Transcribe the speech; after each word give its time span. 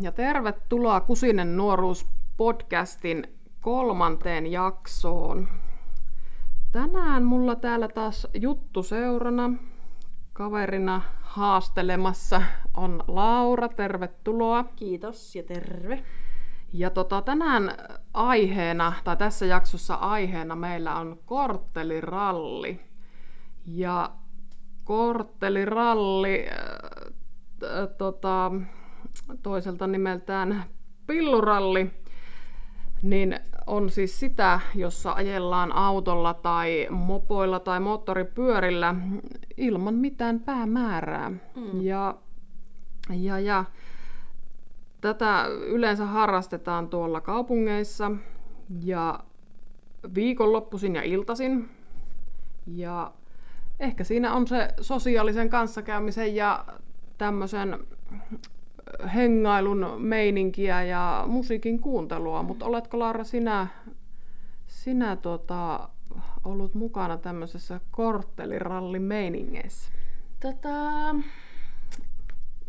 ja 0.00 0.12
tervetuloa 0.12 1.00
Kusinen 1.00 1.56
nuoruus 1.56 2.06
podcastin 2.36 3.26
kolmanteen 3.60 4.52
jaksoon. 4.52 5.48
Tänään 6.72 7.24
mulla 7.24 7.54
täällä 7.54 7.88
taas 7.88 8.26
juttu 8.34 8.82
seurana. 8.82 9.50
Kaverina 10.32 11.02
haastelemassa 11.22 12.42
on 12.74 13.04
Laura, 13.08 13.68
tervetuloa. 13.68 14.64
Kiitos 14.76 15.36
ja 15.36 15.42
terve. 15.42 16.04
Ja 16.72 16.90
tota, 16.90 17.22
tänään 17.22 17.74
aiheena, 18.14 18.92
tai 19.04 19.16
tässä 19.16 19.46
jaksossa 19.46 19.94
aiheena 19.94 20.56
meillä 20.56 20.94
on 20.94 21.18
kortteliralli. 21.26 22.80
Ja 23.66 24.10
kortteliralli 24.84 26.46
äh, 26.50 27.88
tota, 27.98 28.52
toiselta 29.42 29.86
nimeltään 29.86 30.64
pilluralli, 31.06 31.90
niin 33.02 33.40
on 33.66 33.90
siis 33.90 34.20
sitä, 34.20 34.60
jossa 34.74 35.12
ajellaan 35.12 35.72
autolla 35.72 36.34
tai 36.34 36.86
mopoilla 36.90 37.60
tai 37.60 37.80
moottoripyörillä 37.80 38.94
ilman 39.56 39.94
mitään 39.94 40.40
päämäärää. 40.40 41.30
Mm. 41.30 41.80
Ja, 41.80 42.14
ja, 43.10 43.38
ja 43.40 43.64
tätä 45.00 45.46
yleensä 45.66 46.06
harrastetaan 46.06 46.88
tuolla 46.88 47.20
kaupungeissa 47.20 48.10
ja 48.84 49.20
viikonloppuisin 50.14 50.94
ja 50.94 51.02
iltasin. 51.02 51.70
Ja 52.66 53.12
ehkä 53.80 54.04
siinä 54.04 54.32
on 54.32 54.46
se 54.46 54.68
sosiaalisen 54.80 55.50
kanssakäymisen 55.50 56.36
ja 56.36 56.64
tämmöisen 57.18 57.78
hengailun 59.14 59.86
meininkiä 59.98 60.82
ja 60.82 61.24
musiikin 61.26 61.80
kuuntelua, 61.80 62.42
mutta 62.42 62.66
oletko 62.66 62.98
Laura 62.98 63.24
sinä, 63.24 63.66
sinä 64.66 65.16
tota, 65.16 65.88
ollut 66.44 66.74
mukana 66.74 67.16
tämmöisessä 67.16 67.80
korttelirallin 67.90 69.02
meiningeissä? 69.02 69.92
Tota, 70.40 71.14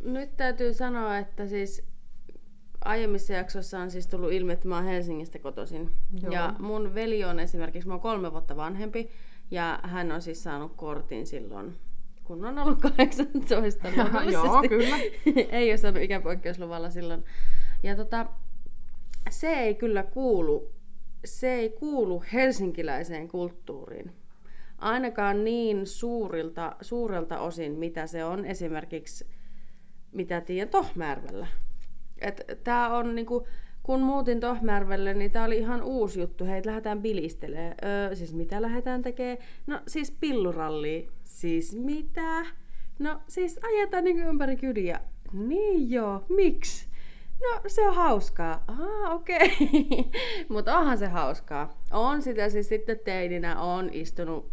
nyt 0.03 0.37
täytyy 0.37 0.73
sanoa, 0.73 1.17
että 1.17 1.47
siis 1.47 1.83
aiemmissa 2.85 3.33
jaksoissa 3.33 3.79
on 3.79 3.91
siis 3.91 4.07
tullut 4.07 4.31
ilmi, 4.31 4.53
että 4.53 4.67
mä 4.67 4.75
oon 4.75 4.85
Helsingistä 4.85 5.39
kotoisin. 5.39 5.91
Joo. 6.21 6.33
Ja 6.33 6.53
mun 6.59 6.95
veli 6.95 7.23
on 7.23 7.39
esimerkiksi, 7.39 7.87
mä 7.87 7.93
oon 7.93 8.02
kolme 8.02 8.31
vuotta 8.31 8.55
vanhempi, 8.55 9.09
ja 9.52 9.79
hän 9.83 10.11
on 10.11 10.21
siis 10.21 10.43
saanut 10.43 10.73
kortin 10.75 11.27
silloin 11.27 11.75
kun 12.28 12.45
on 12.45 12.59
ollut 12.59 12.81
18 12.97 13.88
Joo, 14.31 14.61
kyllä. 14.70 14.97
ei 15.58 15.72
ole 15.72 15.78
saanut 15.78 16.02
ikäpoikkeusluvalla 16.02 16.89
silloin. 16.89 17.23
Ja 17.83 17.95
tota, 17.95 18.25
se 19.30 19.47
ei 19.47 19.75
kyllä 19.75 20.03
kuulu, 20.03 20.72
se 21.25 21.53
ei 21.53 21.70
kuulu 21.70 22.23
helsinkiläiseen 22.33 23.28
kulttuuriin. 23.28 24.11
Ainakaan 24.78 25.44
niin 25.44 25.88
suurilta, 25.88 26.75
suurelta 26.81 27.39
osin, 27.39 27.72
mitä 27.72 28.08
se 28.08 28.25
on 28.25 28.45
esimerkiksi, 28.45 29.28
mitä 30.11 30.42
tiedän 30.42 30.70
Tohmärvellä. 30.70 31.48
Tämä 32.64 32.98
on 32.98 33.16
niinku, 33.16 33.48
kun 33.83 34.02
muutin 34.02 34.39
Tohmärvelle, 34.39 35.14
niin 35.14 35.31
tämä 35.31 35.45
oli 35.45 35.58
ihan 35.58 35.83
uusi 35.83 36.20
juttu. 36.20 36.45
Hei, 36.45 36.61
lähdetään 36.66 37.02
bilistelee. 37.02 37.75
Öö, 37.83 38.16
siis 38.16 38.33
mitä 38.33 38.61
lähdetään 38.61 39.02
tekemään? 39.02 39.37
No 39.67 39.82
siis 39.87 40.11
pilluralli. 40.11 41.17
Siis 41.37 41.75
mitä? 41.75 42.45
No 42.99 43.21
siis 43.27 43.59
ajetaan 43.64 44.03
niin 44.03 44.20
ympäri 44.20 44.55
kyliä. 44.55 44.99
Niin 45.33 45.92
joo, 45.92 46.25
miksi? 46.30 46.87
No 47.42 47.61
se 47.67 47.87
on 47.87 47.95
hauskaa. 47.95 48.64
Ah, 48.67 49.11
okei. 49.14 49.39
Okay. 49.49 50.21
Mutta 50.49 50.77
onhan 50.77 50.98
se 50.98 51.08
hauskaa. 51.08 51.83
On 51.92 52.21
sitä 52.21 52.49
siis 52.49 52.67
sitten 52.67 52.99
teininä, 53.05 53.61
on 53.61 53.89
istunut 53.93 54.52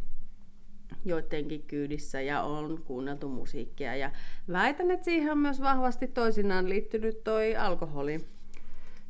joidenkin 1.05 1.63
kyydissä 1.63 2.21
ja 2.21 2.43
on 2.43 2.83
kuunneltu 2.85 3.29
musiikkia. 3.29 3.97
Ja 3.97 4.11
väitän, 4.53 4.91
että 4.91 5.05
siihen 5.05 5.33
on 5.33 5.39
myös 5.39 5.61
vahvasti 5.61 6.09
toisinaan 6.09 6.69
liittynyt 6.69 7.25
toi 7.25 7.57
alkoholi. 7.57 8.27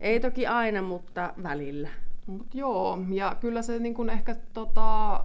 Ei 0.00 0.20
toki 0.20 0.46
aina, 0.46 0.82
mutta 0.82 1.34
välillä. 1.42 1.88
Mut 2.26 2.54
joo, 2.54 2.98
ja 3.12 3.36
kyllä 3.40 3.62
se 3.62 3.78
niin 3.78 3.94
kun 3.94 4.10
ehkä 4.10 4.36
tota, 4.52 5.24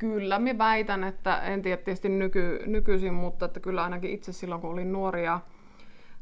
Kyllä, 0.00 0.38
mä 0.38 0.58
väitän, 0.58 1.04
että 1.04 1.40
en 1.40 1.62
tiedä 1.62 1.76
tietysti 1.76 2.08
nyky, 2.08 2.62
nykyisin, 2.66 3.14
mutta 3.14 3.44
että 3.44 3.60
kyllä 3.60 3.84
ainakin 3.84 4.10
itse 4.10 4.32
silloin, 4.32 4.60
kun 4.60 4.70
olin 4.70 4.92
nuoria, 4.92 5.40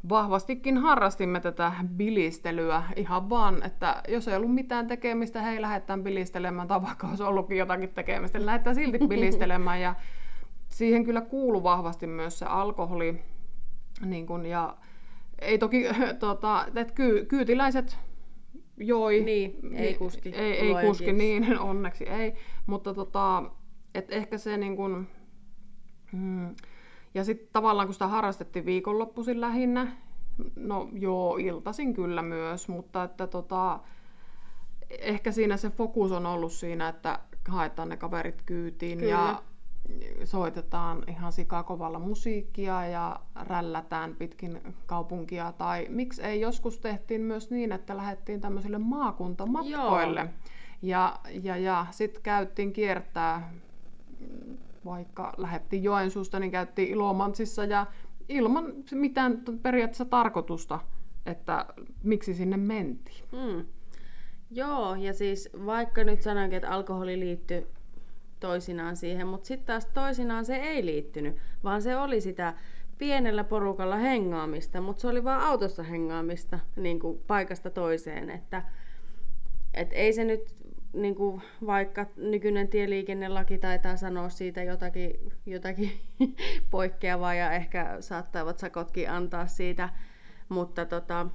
vahvastikin 0.09 0.79
harrastimme 0.79 1.41
tätä 1.41 1.73
bilistelyä 1.97 2.83
ihan 2.97 3.31
vaan, 3.31 3.63
että 3.63 4.03
jos 4.09 4.29
ei 4.29 4.37
ollut 4.37 4.55
mitään 4.55 4.87
tekemistä, 4.87 5.43
hei 5.43 5.63
lähdetään 5.63 6.03
bilistelemään, 6.03 6.69
tai 6.69 6.83
vaikka 6.83 7.07
olisi 7.09 7.23
ollutkin 7.23 7.59
jotakin 7.59 7.89
tekemistä, 7.89 8.39
niin 8.39 8.47
lähdetään 8.47 8.77
silti 8.77 8.99
bilistelemään. 9.09 9.81
Ja 9.81 9.95
siihen 10.69 11.05
kyllä 11.05 11.21
kuuluu 11.21 11.63
vahvasti 11.63 12.07
myös 12.07 12.39
se 12.39 12.47
alkoholi. 12.47 13.23
Niin 14.05 14.27
kun, 14.27 14.47
ja 14.47 14.77
ei 15.39 15.59
toki, 15.59 15.85
tota, 16.19 16.67
että 16.75 16.95
ky, 16.95 17.25
kyytiläiset 17.29 17.99
joi. 18.77 19.21
Niin, 19.21 19.59
ei 19.75 19.95
kuski. 19.95 20.29
Ei, 20.35 20.59
ei 20.59 20.87
kuski, 20.87 21.13
niin 21.13 21.59
onneksi 21.59 22.09
ei. 22.09 22.35
Mutta 22.67 22.95
tota, 22.95 23.43
et 23.99 24.13
ehkä 24.13 24.39
se 24.39 24.57
niin 24.57 24.77
kun, 24.77 25.07
mm, 26.13 26.57
ja 27.15 27.25
sitten 27.25 27.49
tavallaan 27.53 27.87
kun 27.87 27.95
sitä 27.95 28.07
harrastettiin 28.07 28.67
viikonloppuisin 28.67 29.41
lähinnä, 29.41 29.93
no 30.57 30.89
joo, 30.93 31.37
iltasin 31.37 31.95
kyllä 31.95 32.23
myös, 32.23 32.69
mutta 32.69 33.05
että 33.05 33.27
tota, 33.27 33.81
ehkä 34.91 35.33
siinä 35.33 35.57
se 35.57 35.71
fokus 35.71 36.13
on 36.13 36.27
ollut 36.27 36.53
siinä, 36.53 36.89
että 36.89 37.19
haetaan 37.49 37.89
ne 37.89 37.97
kaverit 37.97 38.43
kyytiin 38.47 38.99
kyllä. 38.99 39.11
ja 39.11 39.43
soitetaan 40.25 41.05
ihan 41.09 41.33
sikakovalla 41.33 41.99
musiikkia 41.99 42.87
ja 42.87 43.21
rällätään 43.35 44.17
pitkin 44.17 44.61
kaupunkia. 44.87 45.53
Tai 45.53 45.87
miksi 45.89 46.23
ei 46.23 46.41
joskus 46.41 46.79
tehtiin 46.79 47.21
myös 47.21 47.51
niin, 47.51 47.73
että 47.73 47.97
lähdettiin 47.97 48.41
tämmöisille 48.41 48.79
maakuntamatkoille. 48.79 50.21
Joo. 50.21 50.31
Ja, 50.83 51.19
ja, 51.43 51.57
ja 51.57 51.87
sitten 51.91 52.23
käyttiin 52.23 52.73
kiertää 52.73 53.53
vaikka 54.85 55.35
lähettiin 55.37 55.83
Joensuusta, 55.83 56.41
niin 56.41 56.51
käytiin 56.51 56.89
Ilomantsissa 56.89 57.65
ja 57.65 57.87
ilman 58.29 58.73
mitään 58.93 59.43
periaatteessa 59.63 60.05
tarkoitusta, 60.05 60.81
että 61.27 61.67
miksi 62.03 62.35
sinne 62.35 62.57
mentiin. 62.57 63.25
Hmm. 63.33 63.65
Joo, 64.51 64.95
ja 64.95 65.13
siis 65.13 65.49
vaikka 65.67 66.05
nyt 66.05 66.23
sanoinkin, 66.23 66.57
että 66.57 66.71
alkoholi 66.71 67.21
liittyy 67.21 67.67
toisinaan 68.41 68.97
siihen, 68.97 69.27
mutta 69.27 69.47
sitten 69.47 69.67
taas 69.67 69.87
toisinaan 69.87 70.45
se 70.45 70.57
ei 70.57 70.87
liittynyt, 70.87 71.37
vaan 71.65 71.83
se 71.83 71.97
oli 71.97 72.21
sitä 72.21 72.55
pienellä 72.99 73.45
porukalla 73.45 73.97
hengaamista, 73.97 74.81
mutta 74.81 75.01
se 75.01 75.09
oli 75.09 75.25
vain 75.25 75.41
autossa 75.41 75.83
hengaamista 75.83 76.59
niin 76.77 77.01
kuin 77.01 77.19
paikasta 77.27 77.71
toiseen, 77.71 78.31
että 78.31 78.63
et 79.75 79.89
ei 79.93 80.13
se 80.13 80.25
nyt 80.25 80.55
niin 81.03 81.15
kuin 81.15 81.43
vaikka 81.67 82.07
nykyinen 82.17 82.69
tieliikennelaki 82.69 83.59
taitaa 83.59 83.97
sanoa 83.97 84.29
siitä 84.29 84.63
jotakin, 84.63 85.33
jotakin 85.47 85.93
poikkeavaa 86.71 87.35
ja 87.35 87.53
ehkä 87.53 87.97
saattavat 88.01 88.59
sakotkin 88.59 89.11
antaa 89.11 89.47
siitä, 89.47 89.89
mutta 90.49 90.87
tota, 90.87 91.27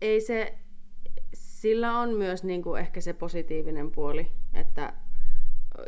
ei 0.00 0.20
se, 0.20 0.54
sillä 1.34 1.98
on 1.98 2.14
myös 2.14 2.44
niin 2.44 2.62
kuin 2.62 2.80
ehkä 2.80 3.00
se 3.00 3.12
positiivinen 3.12 3.90
puoli, 3.90 4.26
että 4.54 4.92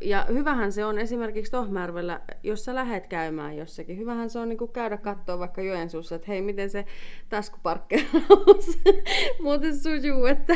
ja 0.03 0.27
hyvähän 0.29 0.73
se 0.73 0.85
on 0.85 0.99
esimerkiksi 0.99 1.53
Tohmärvellä, 1.53 2.21
jos 2.43 2.65
sä 2.65 2.75
lähet 2.75 3.07
käymään 3.07 3.57
jossakin, 3.57 3.99
hyvähän 3.99 4.31
se 4.31 4.39
on 4.39 4.49
niin 4.49 4.73
käydä 4.73 4.97
katsoa 4.97 5.39
vaikka 5.39 5.63
Joensuussa, 5.63 6.15
että 6.15 6.29
hei, 6.29 6.43
miten 6.43 6.71
se 6.71 6.85
taskuparkkeeraus 7.29 8.79
muuten 9.43 9.77
sujuu, 9.77 10.27
että 10.27 10.55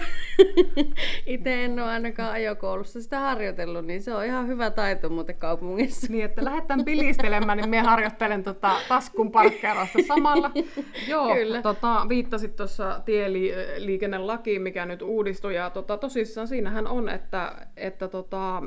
itse 1.26 1.64
en 1.64 1.72
ole 1.72 1.90
ainakaan 1.90 2.32
ajokoulussa 2.32 3.02
sitä 3.02 3.20
harjoitellut, 3.20 3.86
niin 3.86 4.02
se 4.02 4.14
on 4.14 4.24
ihan 4.24 4.46
hyvä 4.46 4.70
taito 4.70 5.08
muuten 5.08 5.36
kaupungissa. 5.36 6.12
Niin, 6.12 6.24
että 6.24 6.44
lähdetään 6.44 6.84
pilistelemään, 6.84 7.58
niin 7.58 7.70
minä 7.70 7.82
harjoittelen 7.82 8.42
tota 8.42 8.76
taskun 8.88 9.32
parkkeerausta 9.32 9.98
samalla. 10.08 10.50
Joo, 11.08 11.34
Kyllä. 11.34 11.62
Tota, 11.62 12.06
viittasit 12.08 12.56
tuossa 12.56 13.00
tieliikennelakiin, 13.04 14.62
mikä 14.62 14.86
nyt 14.86 15.02
uudistui, 15.02 15.54
ja 15.54 15.70
tota, 15.70 15.96
tosissaan 15.96 16.48
siinähän 16.48 16.86
on, 16.86 17.08
että, 17.08 17.66
että 17.76 18.08
tota, 18.08 18.62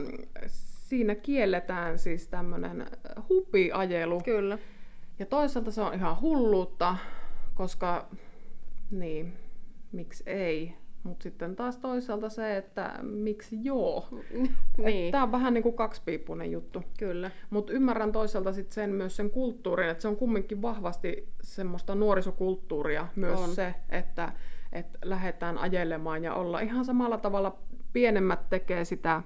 siinä 0.85 1.15
kielletään 1.15 1.99
siis 1.99 2.27
tämmöinen 2.27 2.85
hupiajelu. 3.29 4.21
Kyllä. 4.25 4.57
Ja 5.19 5.25
toisaalta 5.25 5.71
se 5.71 5.81
on 5.81 5.93
ihan 5.93 6.21
hulluutta, 6.21 6.97
koska 7.53 8.09
niin, 8.91 9.33
miksi 9.91 10.23
ei. 10.25 10.73
Mutta 11.03 11.23
sitten 11.23 11.55
taas 11.55 11.77
toisaalta 11.77 12.29
se, 12.29 12.57
että 12.57 12.99
miksi 13.01 13.57
joo. 13.63 14.07
niin, 14.85 15.11
Tämä 15.11 15.23
on 15.23 15.31
vähän 15.31 15.53
niin 15.53 15.63
kuin 15.63 15.75
kaksipiippunen 15.75 16.51
juttu. 16.51 16.83
kyllä. 16.99 17.31
Mutta 17.49 17.73
ymmärrän 17.73 18.11
toisaalta 18.11 18.53
sit 18.53 18.71
sen 18.71 18.89
myös 18.89 19.15
sen 19.15 19.29
kulttuurin, 19.29 19.89
että 19.89 20.01
se 20.01 20.07
on 20.07 20.15
kumminkin 20.15 20.61
vahvasti 20.61 21.29
semmoista 21.41 21.95
nuorisokulttuuria 21.95 23.07
myös 23.15 23.39
On. 23.39 23.49
se, 23.49 23.75
että, 23.89 24.33
että 24.71 24.99
lähdetään 25.03 25.57
ajelemaan 25.57 26.23
ja 26.23 26.33
olla 26.33 26.59
ihan 26.59 26.85
samalla 26.85 27.17
tavalla 27.17 27.57
pienemmät 27.93 28.49
tekee 28.49 28.85
sitä, 28.85 29.23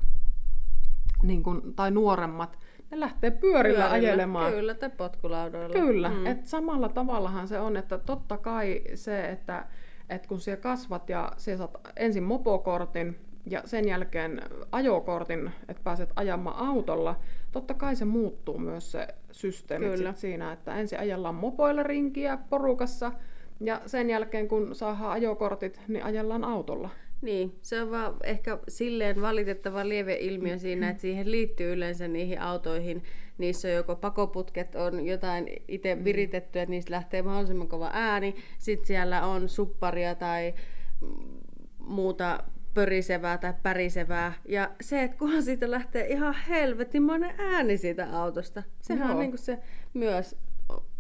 niin 1.24 1.44
kun, 1.44 1.74
tai 1.75 1.92
nuoremmat, 1.92 2.60
ne 2.92 3.00
lähtee 3.00 3.31
pyörillä, 3.31 3.62
Pyörillä, 3.80 3.89
ajelemaan. 3.92 4.54
Kyllä, 4.54 4.74
tai 4.74 4.89
potkulaudoilla. 4.89 5.74
Kyllä, 5.80 6.10
Mm. 6.10 6.25
että 6.25 6.48
samalla 6.50 6.89
tavallahan 6.89 7.48
se 7.48 7.60
on, 7.60 7.77
että 7.77 7.98
totta 7.98 8.38
kai 8.38 8.81
se, 8.95 9.30
että, 9.30 9.66
että 10.10 10.27
kun 10.27 10.39
siellä 10.39 10.62
kasvat 10.62 11.10
ja 11.10 11.31
siellä 11.38 11.57
saat 11.57 11.77
ensin 11.95 12.24
mopokortin 12.24 13.19
ja 13.45 13.62
sen 13.66 13.88
jälkeen 13.88 14.42
ajokortin, 14.71 15.51
että 15.68 15.83
pääset 15.83 16.10
ajamaan 16.16 16.68
autolla, 16.68 17.16
totta 17.51 17.74
kai 17.74 17.95
se 17.95 18.06
muuttuu 18.06 18.57
myös 18.57 18.92
se 18.92 19.07
systeemi 19.31 19.86
Kyllä. 19.86 20.13
siinä, 20.13 20.51
että 20.51 20.75
ensin 20.75 21.00
ajellaan 21.00 21.36
mopoilla 21.36 21.83
rinkiä 21.83 22.38
porukassa 22.50 23.12
ja 23.60 23.81
sen 23.86 24.10
jälkeen 24.10 24.48
kun 24.48 24.75
saadaan 24.75 25.12
ajokortit, 25.12 25.81
niin 25.88 26.04
ajellaan 26.06 26.44
autolla. 26.44 26.89
Niin, 27.21 27.60
se 27.62 27.81
on 27.81 27.92
vaan 27.92 28.16
ehkä 28.24 28.60
silleen 28.68 29.21
valitettava 29.21 29.88
lieveilmiö 29.89 30.57
siinä, 30.57 30.89
että 30.89 31.01
siihen 31.01 31.31
liittyy 31.31 31.74
yleensä 31.74 32.07
niihin 32.07 32.42
autoihin. 32.42 33.04
Niissä 33.38 33.68
on 33.68 33.74
joko 33.74 33.95
pakoputket, 33.95 34.75
on 34.75 35.06
jotain 35.06 35.48
itse 35.68 36.04
viritetty, 36.04 36.60
että 36.60 36.71
niistä 36.71 36.92
lähtee 36.94 37.21
mahdollisimman 37.21 37.68
kova 37.68 37.89
ääni. 37.94 38.36
Sitten 38.57 38.88
siellä 38.88 39.25
on 39.25 39.50
supparia 39.50 40.16
tai 40.16 40.54
mm, 41.01 41.39
muuta 41.80 42.44
pörisevää 42.74 43.38
tai 43.38 43.54
pärisevää. 43.63 44.33
Ja 44.48 44.71
se, 44.81 45.04
että 45.04 45.18
kunhan 45.18 45.44
siitä 45.44 45.71
lähtee 45.71 46.07
ihan 46.07 46.36
helvetimoinen 46.50 47.36
ääni 47.38 47.77
siitä 47.77 48.19
autosta. 48.19 48.63
Sehän 48.81 49.04
on 49.04 49.10
Joo. 49.10 49.19
niinku 49.19 49.38
se 49.38 49.60
myös 49.94 50.36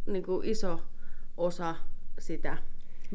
niinku 0.05 0.41
iso 0.43 0.79
osa 1.37 1.75
sitä 2.19 2.57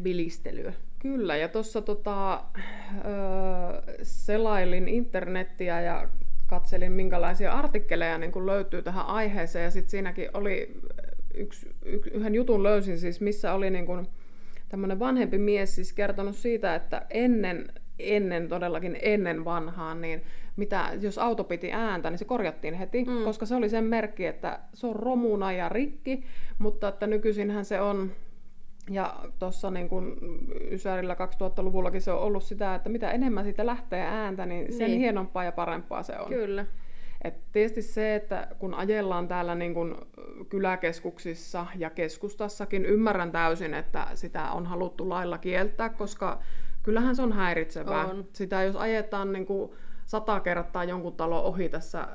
bilistelyä. 0.03 0.73
Kyllä, 1.05 1.37
ja 1.37 1.49
tuossa 1.49 1.83
tota, 1.83 2.35
öö, 2.35 3.95
selailin 4.03 4.89
internettiä 4.89 5.81
ja 5.81 6.09
katselin, 6.47 6.93
minkälaisia 6.93 7.53
artikkeleja 7.53 8.19
niin 8.19 8.33
kun 8.33 8.47
löytyy 8.47 8.83
tähän 8.83 9.07
aiheeseen. 9.07 9.65
Ja 9.65 9.71
sitten 9.71 9.91
siinäkin 9.91 10.29
oli 10.35 10.81
yksi, 11.35 11.71
yksi, 11.85 12.11
yhden 12.11 12.35
jutun 12.35 12.63
löysin 12.63 12.99
siis, 12.99 13.21
missä 13.21 13.53
oli 13.53 13.71
niin 13.71 13.87
kun 13.87 14.09
tämmöinen 14.69 14.99
vanhempi 14.99 15.39
mies 15.39 15.75
siis 15.75 15.93
kertonut 15.93 16.37
siitä, 16.37 16.75
että 16.75 17.07
ennen, 17.11 17.69
ennen 17.99 18.49
todellakin 18.49 18.99
ennen 19.03 19.45
vanhaan, 19.45 20.01
niin 20.01 20.23
mitä, 20.57 20.91
jos 21.01 21.19
auto 21.19 21.45
piti 21.45 21.73
ääntä, 21.73 22.11
niin 22.11 22.19
se 22.19 22.25
korjattiin 22.25 22.75
heti, 22.75 23.05
Mm. 23.05 23.11
mm. 23.13 23.25
koska 23.25 23.47
se 23.47 23.55
oli 23.55 23.69
sen 23.69 23.85
merkki, 23.85 24.27
että 24.27 24.59
se 24.75 24.87
on 24.87 24.97
romuna 24.97 25.53
ja 25.53 25.69
rikki, 25.69 26.25
mutta 26.59 26.89
että 26.89 27.07
nykyisinhän 27.07 27.65
se 27.65 27.81
on 27.81 28.13
ja 28.91 29.17
tuossa 29.39 29.71
niin 29.71 29.89
kun 29.89 30.17
Ysärillä 30.71 31.15
2000-luvullakin 31.15 32.01
se 32.01 32.13
on 32.13 32.19
ollut 32.21 32.43
sitä, 32.43 32.75
että 32.75 32.89
mitä 32.89 33.11
enemmän 33.11 33.45
siitä 33.45 33.67
lähtee 33.67 34.03
ääntä, 34.03 34.47
niin 34.47 34.73
sen 34.73 34.87
Niin. 34.87 35.01
hienompaa 35.01 35.45
ja 35.45 35.53
parempaa 35.53 36.03
se 36.03 36.19
on. 36.19 36.29
Kyllä. 36.29 36.67
Et 37.25 37.35
tietysti 37.53 37.83
se, 37.83 38.15
että 38.15 38.49
kun 38.59 38.75
ajellaan 38.75 39.29
täällä 39.29 39.55
niin 39.55 39.75
kun 39.75 40.07
kyläkeskuksissa 40.49 41.67
ja 41.77 41.91
keskustassakin, 41.91 42.85
ymmärrän 42.87 43.33
täysin, 43.33 43.75
että 43.75 44.07
sitä 44.15 44.51
on 44.51 44.67
haluttu 44.67 45.09
lailla 45.09 45.39
kieltää, 45.39 45.89
koska 45.89 46.39
kyllähän 46.83 47.17
se 47.17 47.23
on 47.23 47.33
häiritsevää. 47.33 48.07
On. 48.07 48.25
Sitä 48.33 48.63
jos 48.63 48.77
ajetaan 48.77 49.33
niin 49.33 49.47
kuin 49.47 49.73
sata 50.07 50.41
kertaa 50.41 50.85
jonkun 50.85 51.17
talon 51.17 51.45
ohi 51.45 51.69
tässä 51.69 52.09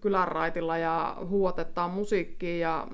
kylän 0.00 0.28
raitilla 0.28 0.78
ja 0.78 1.16
huuotetaan 1.28 1.90
musiikkia 1.90 2.56
ja 2.58 2.86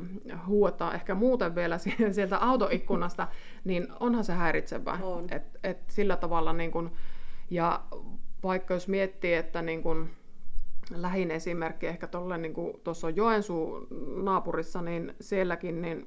huuetaan 0.47 0.95
ehkä 0.95 1.15
muuten 1.15 1.55
vielä 1.55 1.79
si- 1.79 1.97
sieltä 2.13 2.39
autoikkunasta, 2.39 3.29
niin 3.65 3.87
onhan 4.01 4.25
se 4.25 4.33
häiritsevää. 4.33 4.99
On. 5.03 5.27
Et, 5.31 5.43
et 5.65 5.79
sillä 5.89 6.17
tavalla 6.17 6.53
niin 6.53 6.71
kun, 6.71 6.93
ja 7.51 7.81
vaikka 8.43 8.75
jos 8.75 8.89
miettii, 8.89 9.35
että 9.35 9.63
niin 9.63 9.83
kun, 9.83 10.11
lähin 10.91 11.31
esimerkki 11.31 11.87
ehkä 11.87 12.07
tuolle, 12.07 12.39
niin 12.39 12.55
tuossa 12.85 13.07
on 13.07 13.17
Joensuu 13.17 13.87
naapurissa, 14.23 14.83
niin 14.83 15.15
sielläkin 15.21 15.83
niin 15.83 16.07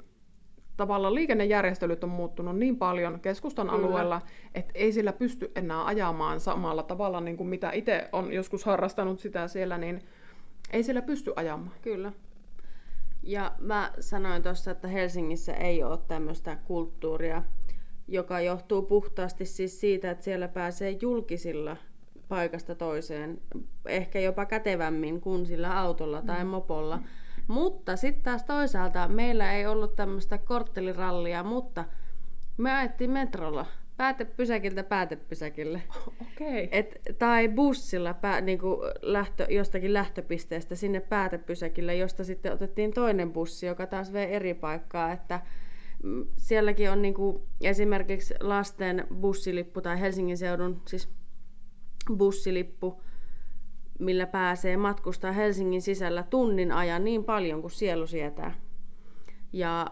tavallaan 0.77 1.15
liikennejärjestelyt 1.15 2.03
on 2.03 2.09
muuttunut 2.09 2.57
niin 2.57 2.77
paljon 2.77 3.19
keskustan 3.19 3.67
Kyllä. 3.67 3.79
alueella, 3.79 4.21
että 4.55 4.71
ei 4.75 4.91
sillä 4.91 5.13
pysty 5.13 5.51
enää 5.55 5.85
ajamaan 5.85 6.39
samalla 6.39 6.83
tavalla, 6.83 7.21
niin 7.21 7.37
kuin 7.37 7.49
mitä 7.49 7.71
itse 7.71 8.09
on 8.11 8.33
joskus 8.33 8.65
harrastanut 8.65 9.19
sitä 9.19 9.47
siellä, 9.47 9.77
niin 9.77 10.01
ei 10.71 10.83
sillä 10.83 11.01
pysty 11.01 11.33
ajamaan. 11.35 11.75
Kyllä. 11.81 12.11
Ja 13.23 13.55
mä 13.59 13.91
sanoin 13.99 14.43
tuossa, 14.43 14.71
että 14.71 14.87
Helsingissä 14.87 15.53
ei 15.53 15.83
ole 15.83 15.99
tämmöistä 16.07 16.55
kulttuuria, 16.55 17.43
joka 18.07 18.41
johtuu 18.41 18.81
puhtaasti 18.81 19.45
siis 19.45 19.79
siitä, 19.79 20.11
että 20.11 20.23
siellä 20.23 20.47
pääsee 20.47 20.97
julkisilla 21.01 21.77
paikasta 22.27 22.75
toiseen, 22.75 23.41
ehkä 23.85 24.19
jopa 24.19 24.45
kätevämmin 24.45 25.21
kuin 25.21 25.45
sillä 25.45 25.79
autolla 25.79 26.21
tai 26.21 26.45
mopolla. 26.45 26.99
Mutta 27.47 27.95
sitten 27.95 28.23
taas 28.23 28.43
toisaalta 28.43 29.07
meillä 29.07 29.53
ei 29.53 29.65
ollut 29.65 29.95
tämmöistä 29.95 30.37
korttelirallia, 30.37 31.43
mutta 31.43 31.85
me 32.57 32.73
ajettiin 32.73 33.11
metrolla 33.11 33.65
päätepysäkiltä 33.97 34.83
päätepysäkille. 34.83 35.81
Okei. 36.21 36.69
Et, 36.71 37.01
tai 37.19 37.49
bussilla 37.49 38.13
pää, 38.13 38.41
niinku 38.41 38.77
lähtö, 39.01 39.47
jostakin 39.49 39.93
lähtöpisteestä 39.93 40.75
sinne 40.75 40.99
päätepysäkille, 40.99 41.95
josta 41.95 42.23
sitten 42.23 42.53
otettiin 42.53 42.93
toinen 42.93 43.33
bussi, 43.33 43.65
joka 43.65 43.87
taas 43.87 44.13
vei 44.13 44.33
eri 44.33 44.53
paikkaa. 44.53 45.11
Että 45.11 45.41
mm, 46.03 46.25
sielläkin 46.37 46.91
on 46.91 47.01
niinku 47.01 47.47
esimerkiksi 47.61 48.33
lasten 48.39 49.07
bussilippu 49.21 49.81
tai 49.81 49.99
Helsingin 49.99 50.37
seudun 50.37 50.81
siis 50.87 51.09
bussilippu, 52.17 53.01
millä 53.99 54.27
pääsee 54.27 54.77
matkustaa 54.77 55.31
Helsingin 55.31 55.81
sisällä 55.81 56.23
tunnin 56.23 56.71
ajan 56.71 57.03
niin 57.03 57.23
paljon 57.23 57.61
kuin 57.61 57.71
sielu 57.71 58.07
sietää. 58.07 58.53
Ja 59.53 59.91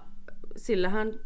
sillähän 0.56 1.19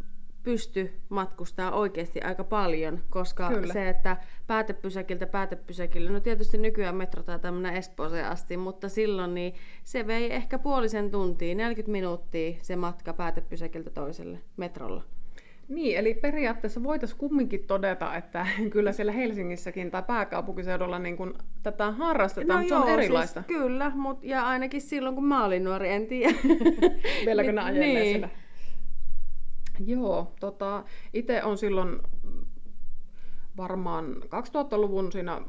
pysty 0.44 0.94
matkustaa 1.10 1.72
oikeasti 1.72 2.22
aika 2.22 2.44
paljon, 2.44 3.00
koska 3.10 3.50
Kyllä. 3.50 3.74
Se, 3.74 3.90
että 3.90 4.18
päätepysäkiltä 4.48 5.28
päätepysäkille, 5.28 6.12
no 6.12 6.20
tietysti 6.20 6.58
nykyään 6.58 6.96
metro 6.96 7.24
tai 7.24 7.40
tämmöinen 7.40 7.76
Espooseen 7.76 8.26
asti, 8.26 8.58
mutta 8.58 8.90
silloin 8.90 9.34
niin 9.34 9.54
se 9.84 10.08
vei 10.08 10.34
ehkä 10.34 10.60
puolisen 10.60 11.12
tuntia, 11.12 11.56
40 11.56 11.92
minuuttia 11.92 12.58
se 12.62 12.76
matka 12.76 13.14
päätepysäkiltä 13.14 13.90
toiselle 13.90 14.40
metrolla. 14.58 15.04
Niin, 15.70 15.98
eli 15.98 16.14
periaatteessa 16.14 16.84
voitaisiin 16.84 17.20
kumminkin 17.20 17.64
todeta, 17.68 18.16
että 18.16 18.48
kyllä 18.74 18.92
siellä 18.92 19.12
Helsingissäkin 19.12 19.92
tai 19.92 20.04
pääkaupunkiseudulla 20.04 21.00
niin 21.00 21.18
kun 21.18 21.38
tätä 21.64 21.92
harrastetaan, 21.92 22.60
mutta 22.60 22.76
se 22.76 22.82
on 22.82 23.00
erilaista. 23.00 23.44
Siis, 23.48 23.60
kyllä, 23.60 23.92
mut, 23.96 24.24
ja 24.24 24.48
ainakin 24.48 24.82
silloin 24.82 25.16
kun 25.16 25.26
mä 25.26 25.46
olin 25.46 25.64
nuori, 25.64 25.90
en 25.90 26.08
tiedä. 26.08 26.36
Vieläkö 27.26 27.52
ne 27.52 27.62
ajelee 27.62 27.88
niin. 27.88 28.06
siellä? 28.06 28.30
Joo, 29.86 30.34
tota, 30.40 30.84
itse 31.14 31.44
on 31.44 31.58
silloin 31.58 32.02
varmaan 33.58 34.16
2000-luvun 34.24 35.12
siinä 35.12 35.42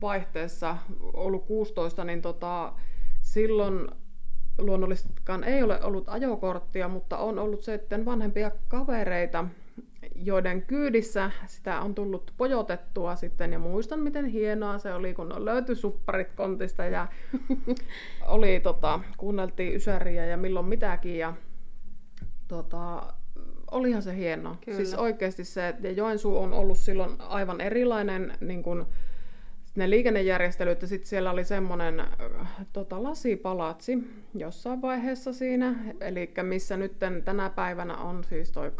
vaihteessa 0.00 0.76
ollut 1.12 1.46
16, 1.46 2.04
niin 2.04 2.22
tota, 2.22 2.72
silloin 3.22 3.88
luonnollisestikaan 4.58 5.44
ei 5.44 5.62
ole 5.62 5.82
ollut 5.82 6.08
ajokorttia, 6.08 6.88
mutta 6.88 7.18
on 7.18 7.38
ollut 7.38 7.62
sitten 7.62 8.04
vanhempia 8.04 8.50
kavereita, 8.68 9.44
joiden 10.14 10.62
kyydissä 10.62 11.30
sitä 11.46 11.80
on 11.80 11.94
tullut 11.94 12.32
pojotettua 12.36 13.16
sitten. 13.16 13.52
Ja 13.52 13.58
muistan 13.58 14.00
miten 14.00 14.24
hienoa 14.26 14.78
se 14.78 14.94
oli, 14.94 15.14
kun 15.14 15.44
löytyi 15.44 15.76
supparit 15.76 16.32
kontista 16.32 16.84
ja 16.84 17.08
oli 18.26 18.60
tota, 18.60 19.00
kuunneltiin 19.16 19.74
Ysäriä 19.74 20.26
ja 20.26 20.36
milloin 20.36 20.66
mitäkin. 20.66 21.18
Ja 21.18 21.34
tota, 22.48 23.12
olihan 23.72 24.02
se 24.02 24.16
hienoa. 24.16 24.56
Kyllä. 24.64 24.76
Siis 24.76 24.94
oikeasti 24.94 25.44
se, 25.44 25.74
ja 25.80 25.90
Joensuu 25.90 26.38
on 26.38 26.52
ollut 26.52 26.78
silloin 26.78 27.10
aivan 27.20 27.60
erilainen 27.60 28.32
niin 28.40 28.62
kuin, 28.62 28.84
ne 29.74 29.90
liikennejärjestelyt 29.90 30.82
ja 30.82 30.88
sitten 30.88 31.08
siellä 31.08 31.30
oli 31.30 31.44
semmoinen 31.44 32.00
äh, 32.00 32.06
tota, 32.72 33.02
lasipalatsi 33.02 33.98
jossain 34.34 34.82
vaiheessa 34.82 35.32
siinä, 35.32 35.74
eli 36.00 36.34
missä 36.42 36.76
nyt 36.76 36.92
tänä 37.24 37.50
päivänä 37.50 37.96
on 37.96 38.24
siis 38.24 38.52
toi 38.52 38.72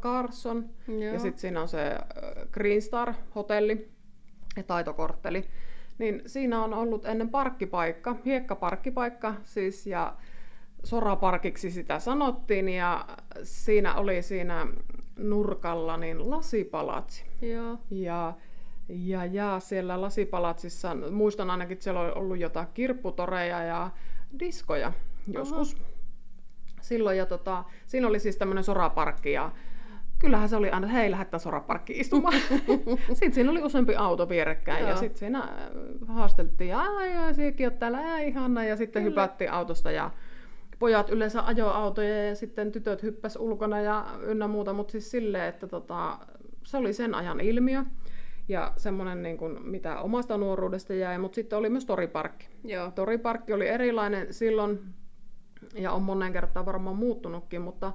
Carson 0.00 0.70
Joo. 0.88 1.00
ja 1.00 1.18
sitten 1.18 1.40
siinä 1.40 1.62
on 1.62 1.68
se 1.68 1.86
äh, 1.86 2.00
Green 2.52 2.82
Star 2.82 3.14
hotelli 3.34 3.88
ja 4.56 4.62
taitokortteli. 4.62 5.44
Niin 5.98 6.22
siinä 6.26 6.64
on 6.64 6.74
ollut 6.74 7.06
ennen 7.06 7.28
parkkipaikka, 7.28 8.16
hiekkaparkkipaikka 8.24 9.34
siis 9.44 9.86
ja 9.86 10.16
soraparkiksi 10.86 11.70
sitä 11.70 11.98
sanottiin 11.98 12.68
ja 12.68 13.06
siinä 13.42 13.94
oli 13.94 14.22
siinä 14.22 14.66
nurkalla 15.18 15.96
niin 15.96 16.30
lasipalatsi. 16.30 17.24
Joo. 17.42 17.78
Ja 17.90 18.34
Ja, 18.88 19.24
ja 19.24 19.60
siellä 19.60 20.00
Lasipalatsissa, 20.00 20.96
muistan 21.10 21.50
ainakin, 21.50 21.72
että 21.72 21.82
siellä 21.82 22.00
oli 22.00 22.12
ollut 22.14 22.38
jotain 22.38 22.66
kirpputoreja 22.74 23.62
ja 23.62 23.90
diskoja 24.38 24.92
joskus. 25.32 25.74
Oho. 25.74 25.82
Silloin, 26.80 27.18
ja 27.18 27.26
tota, 27.26 27.64
siinä 27.86 28.08
oli 28.08 28.20
siis 28.20 28.36
tämmöinen 28.36 28.64
soraparkki 28.64 29.32
ja 29.32 29.52
kyllähän 30.18 30.48
se 30.48 30.56
oli 30.56 30.70
aina, 30.70 30.86
hei, 30.86 31.10
lähdetään 31.10 31.40
soraparkkiin 31.40 32.00
istumaan. 32.00 32.40
sitten 33.12 33.32
siinä 33.32 33.50
oli 33.50 33.62
useampi 33.62 33.96
auto 33.96 34.28
vierekkäin 34.28 34.80
Joo. 34.80 34.90
ja 34.90 34.96
sitten 34.96 35.18
siinä 35.18 35.48
haasteltiin, 36.08 36.70
ja 36.70 36.84
ja 37.14 37.34
sekin 37.34 37.66
on 37.66 37.72
täällä, 37.72 37.98
ää, 37.98 38.18
ihana, 38.18 38.64
ja 38.64 38.76
sitten 38.76 39.02
Kyllä. 39.02 39.10
hypättiin 39.10 39.52
autosta 39.52 39.90
ja 39.90 40.10
pojat 40.78 41.10
yleensä 41.10 41.46
ajoi 41.46 41.72
autoja 41.74 42.24
ja 42.26 42.34
sitten 42.34 42.72
tytöt 42.72 43.02
hyppäs 43.02 43.36
ulkona 43.36 43.80
ja 43.80 44.06
ynnä 44.22 44.48
muuta, 44.48 44.72
mutta 44.72 44.92
siis 44.92 45.10
silleen, 45.10 45.48
että 45.48 45.66
tota, 45.66 46.18
se 46.64 46.76
oli 46.76 46.92
sen 46.92 47.14
ajan 47.14 47.40
ilmiö 47.40 47.84
ja 48.48 48.72
semmoinen, 48.76 49.22
niin 49.22 49.38
kuin, 49.38 49.68
mitä 49.68 50.00
omasta 50.00 50.36
nuoruudesta 50.38 50.94
jäi, 50.94 51.18
mutta 51.18 51.34
sitten 51.34 51.58
oli 51.58 51.68
myös 51.68 51.84
toriparkki. 51.84 52.48
Joo. 52.64 52.90
Toriparkki 52.90 53.52
oli 53.52 53.68
erilainen 53.68 54.32
silloin 54.34 54.80
ja 55.74 55.92
on 55.92 56.02
monen 56.02 56.32
kertaa 56.32 56.66
varmaan 56.66 56.96
muuttunutkin, 56.96 57.62
mutta 57.62 57.92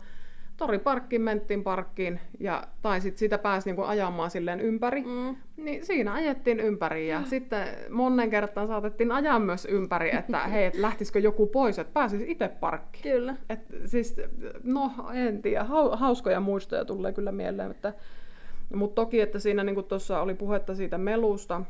toriparkkiin 0.62 1.22
mentiin 1.22 1.64
parkkiin, 1.64 2.20
ja, 2.40 2.64
tai 2.82 3.02
sitten 3.02 3.20
sitä 3.20 3.38
pääsi 3.38 3.70
niinku 3.70 3.82
ajamaan 3.82 4.32
silleen 4.32 4.60
ympäri, 4.60 5.02
mm. 5.02 5.36
niin 5.58 5.86
siinä 5.86 6.14
ajettiin 6.14 6.60
ympäri. 6.60 7.08
Ja 7.08 7.20
mm. 7.20 7.26
sitten 7.26 7.68
monen 7.90 8.30
kertaan 8.30 8.68
saatettiin 8.68 9.12
ajaa 9.12 9.40
myös 9.40 9.66
ympäri, 9.66 10.16
että 10.16 10.40
hei, 10.54 10.66
et 10.66 10.76
lähtisikö 10.76 11.20
joku 11.20 11.48
pois, 11.48 11.80
että 11.80 11.94
pääsisi 11.94 12.32
itse 12.32 12.48
parkkiin. 12.48 13.04
Kyllä. 13.04 13.36
Et, 13.50 13.60
siis, 13.86 14.16
no 14.64 14.92
en 15.14 15.42
tiedä, 15.42 15.64
hauskoja 15.94 16.40
muistoja 16.40 16.86
tulee 16.86 17.14
kyllä 17.14 17.32
mieleen, 17.32 17.72
että 17.72 17.94
mutta 18.76 19.02
toki, 19.02 19.22
että 19.22 19.40
siinä 19.40 19.64
niin 19.64 19.84
tuossa 19.84 20.22
oli 20.22 20.34
puhetta 20.34 20.76
siitä 20.76 20.98
melusta, 20.98 21.62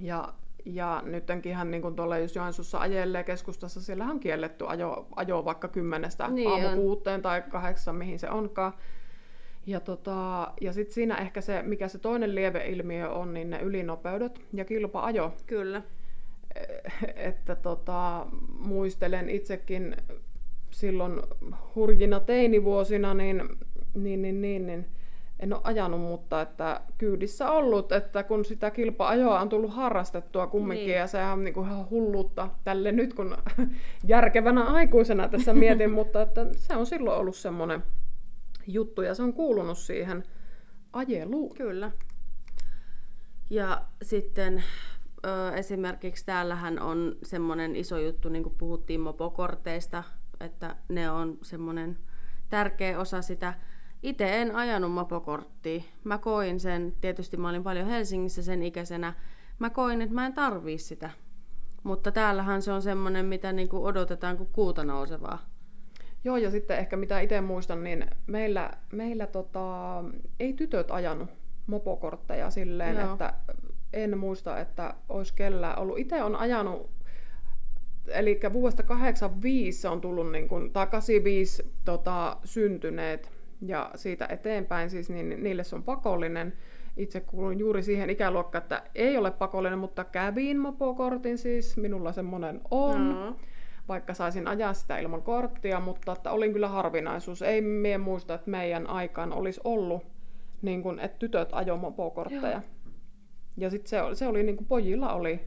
ja 0.00 0.32
ja 0.64 1.02
nyttenkinhän 1.06 1.70
niin 1.70 1.82
kuin 1.82 1.96
tuolla 1.96 2.18
jos 2.18 2.36
Joensuussa 2.36 2.78
ajelee 2.78 3.24
keskustassa, 3.24 3.80
siellä 3.80 4.04
on 4.04 4.20
kielletty 4.20 4.64
ajo, 4.68 5.06
ajo 5.16 5.44
vaikka 5.44 5.68
kymmenestä 5.68 6.28
niin 6.28 6.48
aamukuuteen 6.48 7.22
tai 7.22 7.42
kahdeksan, 7.42 7.96
mihin 7.96 8.18
se 8.18 8.30
onkaan. 8.30 8.72
Ja, 9.66 9.80
tota, 9.80 10.52
ja 10.60 10.72
sitten 10.72 10.94
siinä 10.94 11.16
ehkä 11.16 11.40
se, 11.40 11.62
mikä 11.62 11.88
se 11.88 11.98
toinen 11.98 12.34
lieveilmiö 12.34 13.10
on, 13.10 13.34
niin 13.34 13.50
ne 13.50 13.60
ylinopeudet 13.62 14.40
ja 14.52 14.64
kilpa-ajo. 14.64 15.32
Kyllä. 15.46 15.82
Että 17.16 17.56
tota, 17.56 18.26
muistelen 18.58 19.30
itsekin 19.30 19.96
silloin 20.70 21.20
hurjina 21.74 22.20
teinivuosina, 22.20 23.14
niin, 23.14 23.42
niin, 23.94 24.22
niin, 24.22 24.40
niin, 24.40 24.66
niin 24.66 24.86
en 25.40 25.52
ole 25.52 25.60
ajanut, 25.64 26.00
mutta 26.00 26.42
että 26.42 26.80
kyydissä 26.98 27.50
ollut, 27.50 27.92
että 27.92 28.22
kun 28.22 28.44
sitä 28.44 28.70
kilpa-ajoa 28.70 29.40
on 29.40 29.48
tullut 29.48 29.74
harrastettua 29.74 30.46
kumminkin, 30.46 30.86
niin. 30.86 30.98
ja 30.98 31.06
se 31.06 31.24
on 31.24 31.44
niin 31.44 31.54
kuin 31.54 31.68
ihan 31.68 31.90
hullutta 31.90 32.48
tälle 32.64 32.92
nyt, 32.92 33.14
kun 33.14 33.36
järkevänä 34.04 34.64
aikuisena 34.64 35.28
tässä 35.28 35.54
mietin, 35.54 35.92
mutta 35.92 36.22
että 36.22 36.46
se 36.56 36.76
on 36.76 36.86
silloin 36.86 37.18
ollut 37.18 37.36
semmoinen 37.36 37.82
juttu, 38.66 39.02
ja 39.02 39.14
se 39.14 39.22
on 39.22 39.32
kuulunut 39.32 39.78
siihen 39.78 40.22
ajeluun. 40.92 41.54
Kyllä. 41.54 41.90
Ja 43.50 43.82
sitten 44.02 44.64
ö, 45.26 45.52
esimerkiksi 45.54 46.26
täällähän 46.26 46.80
on 46.80 47.16
semmoinen 47.22 47.76
iso 47.76 47.98
juttu, 47.98 48.28
niin 48.28 48.42
kuin 48.42 48.54
puhuttiin 48.58 49.00
mopokorteista, 49.00 50.04
että 50.40 50.76
ne 50.88 51.10
on 51.10 51.38
semmoinen 51.42 51.98
tärkeä 52.48 53.00
osa 53.00 53.22
sitä 53.22 53.54
itse 54.02 54.42
en 54.42 54.56
ajanut 54.56 54.92
mopokorttia. 54.92 55.82
Mä 56.04 56.18
koin 56.18 56.60
sen, 56.60 56.94
tietysti 57.00 57.36
mä 57.36 57.48
olin 57.48 57.62
paljon 57.62 57.86
Helsingissä 57.86 58.42
sen 58.42 58.62
ikäisenä, 58.62 59.14
mä 59.58 59.70
koin, 59.70 60.02
että 60.02 60.14
mä 60.14 60.26
en 60.26 60.34
tarvii 60.34 60.78
sitä. 60.78 61.10
Mutta 61.82 62.12
täällähän 62.12 62.62
se 62.62 62.72
on 62.72 62.82
semmoinen, 62.82 63.26
mitä 63.26 63.52
niinku 63.52 63.84
odotetaan 63.84 64.36
kuin 64.36 64.48
kuuta 64.52 64.84
nousevaa. 64.84 65.38
Joo, 66.24 66.36
ja 66.36 66.50
sitten 66.50 66.78
ehkä 66.78 66.96
mitä 66.96 67.20
itse 67.20 67.40
muistan, 67.40 67.84
niin 67.84 68.06
meillä, 68.26 68.70
meillä 68.92 69.26
tota, 69.26 70.04
ei 70.40 70.52
tytöt 70.52 70.90
ajanut 70.90 71.30
mopokortteja 71.66 72.50
silleen, 72.50 72.96
Joo. 72.96 73.12
että 73.12 73.34
en 73.92 74.18
muista, 74.18 74.58
että 74.58 74.94
olisi 75.08 75.34
kellään 75.34 75.78
ollut. 75.78 75.98
Itse 75.98 76.22
on 76.22 76.36
ajanut, 76.36 76.90
eli 78.06 78.40
vuodesta 78.52 78.82
85 78.82 79.86
on 79.86 80.00
tullut, 80.00 80.32
niin 80.32 80.48
kuin, 80.48 80.72
tai 80.72 80.86
85 80.86 81.72
tota, 81.84 82.36
syntyneet 82.44 83.39
ja 83.60 83.90
siitä 83.94 84.26
eteenpäin 84.26 84.90
siis 84.90 85.10
niin 85.10 85.42
niille 85.42 85.64
se 85.64 85.76
on 85.76 85.82
pakollinen. 85.82 86.52
Itse 86.96 87.20
kuulun 87.20 87.58
juuri 87.58 87.82
siihen 87.82 88.10
ikäluokkaan, 88.10 88.62
että 88.62 88.82
ei 88.94 89.16
ole 89.16 89.30
pakollinen, 89.30 89.78
mutta 89.78 90.04
kävin 90.04 90.58
mopokortin 90.58 91.38
siis. 91.38 91.76
Minulla 91.76 92.12
semmoinen 92.12 92.60
on. 92.70 93.00
Mm. 93.00 93.34
Vaikka 93.88 94.14
saisin 94.14 94.48
ajaa 94.48 94.74
sitä 94.74 94.98
ilman 94.98 95.22
korttia, 95.22 95.80
mutta 95.80 96.12
että 96.12 96.30
olin 96.30 96.52
kyllä 96.52 96.68
harvinaisuus. 96.68 97.42
Ei 97.42 97.60
mie 97.60 97.98
muista, 97.98 98.34
että 98.34 98.50
meidän 98.50 98.86
aikaan 98.86 99.32
olisi 99.32 99.60
ollut, 99.64 100.02
niin 100.62 100.82
kun, 100.82 101.00
että 101.00 101.18
tytöt 101.18 101.48
ajo 101.52 101.76
mopokortteja. 101.76 102.50
Joo. 102.50 102.60
Ja 103.56 103.70
sitten 103.70 103.88
se, 103.88 103.98
se 104.14 104.26
oli 104.26 104.42
niin 104.42 104.56
kuin 104.56 104.66
pojilla 104.66 105.12
oli, 105.12 105.40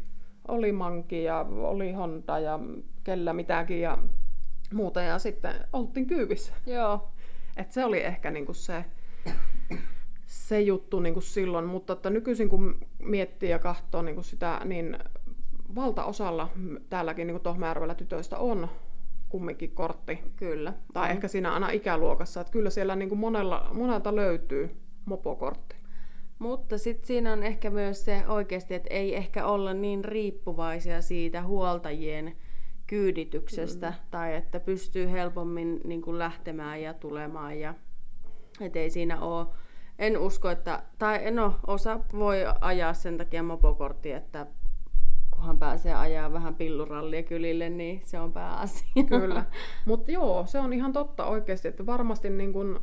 oli 0.48 0.72
manki 0.72 1.24
ja 1.24 1.46
oli 1.50 1.92
Honda 1.92 2.40
ja 2.40 2.60
kellä 3.04 3.34
mitäkin 3.34 3.82
ja 3.82 3.98
muuta. 4.74 5.02
Ja 5.02 5.20
sitten 5.20 5.54
oltiin 5.74 6.08
kyyvissä. 6.08 6.54
Joo. 6.66 7.13
Et 7.58 7.72
se 7.72 7.86
oli 7.86 8.04
ehkä 8.04 8.32
niinku 8.32 8.54
se, 8.54 8.86
se 10.26 10.62
juttu 10.62 11.00
niinku 11.00 11.22
silloin, 11.22 11.66
mutta 11.66 11.94
että 11.94 12.10
nykyisin 12.10 12.50
kun 12.50 12.80
miettii 13.00 13.50
ja 13.50 13.60
katsoo 13.60 14.02
niinku 14.02 14.24
sitä, 14.24 14.62
niin 14.66 14.98
valtaosalla 15.76 16.50
täälläkin 16.90 17.28
niinku 17.28 17.44
Tohmajärvellä 17.44 17.96
tytöistä 17.96 18.38
on 18.38 18.68
kumminkin 19.30 19.72
kortti. 19.72 20.20
Kyllä. 20.36 20.74
Tai 20.94 21.08
mm. 21.08 21.12
ehkä 21.12 21.28
siinä 21.28 21.54
aina 21.54 21.70
ikäluokassa, 21.70 22.42
että 22.42 22.54
kyllä 22.54 22.70
siellä 22.70 22.96
niinku 22.96 23.16
monella, 23.16 23.70
monelta 23.74 24.16
löytyy 24.16 24.76
mopokortti. 25.06 25.76
Mutta 26.40 26.78
sitten 26.78 27.08
siinä 27.08 27.34
on 27.34 27.44
ehkä 27.44 27.70
myös 27.70 28.06
se 28.06 28.24
oikeasti, 28.28 28.74
että 28.74 28.94
ei 28.94 29.16
ehkä 29.16 29.46
olla 29.46 29.74
niin 29.74 30.06
riippuvaisia 30.06 31.02
siitä 31.02 31.44
huoltajien 31.44 32.36
kyydityksestä 32.94 33.90
mm. 33.90 33.96
tai 34.12 34.36
että 34.36 34.60
pystyy 34.60 35.12
helpommin 35.12 35.82
niin 35.84 36.02
kuin 36.02 36.20
lähtemään 36.20 36.82
ja 36.82 36.94
tulemaan 36.94 37.60
ja 37.60 37.74
ei 38.76 38.90
siinä 38.90 39.22
ole 39.22 39.48
en 40.00 40.18
usko, 40.18 40.50
että, 40.50 40.84
tai 41.00 41.32
no, 41.32 41.56
osa 41.68 42.00
voi 42.14 42.38
ajaa 42.62 42.94
sen 42.94 43.18
takia 43.18 43.44
mopokortti, 43.44 44.12
että 44.12 44.48
kunhan 45.32 45.60
pääsee 45.60 45.94
ajaa 45.94 46.34
vähän 46.34 46.56
pillurallia 46.56 47.24
kylille, 47.24 47.70
niin 47.70 48.02
se 48.06 48.20
on 48.20 48.34
pääasia. 48.34 49.04
Kyllä, 49.10 49.46
mutta 49.86 50.12
joo, 50.12 50.46
se 50.46 50.60
on 50.60 50.74
ihan 50.74 50.94
totta 50.94 51.26
oikeasti, 51.26 51.68
että 51.68 51.86
varmasti 51.86 52.30
niin 52.30 52.54
kun 52.54 52.82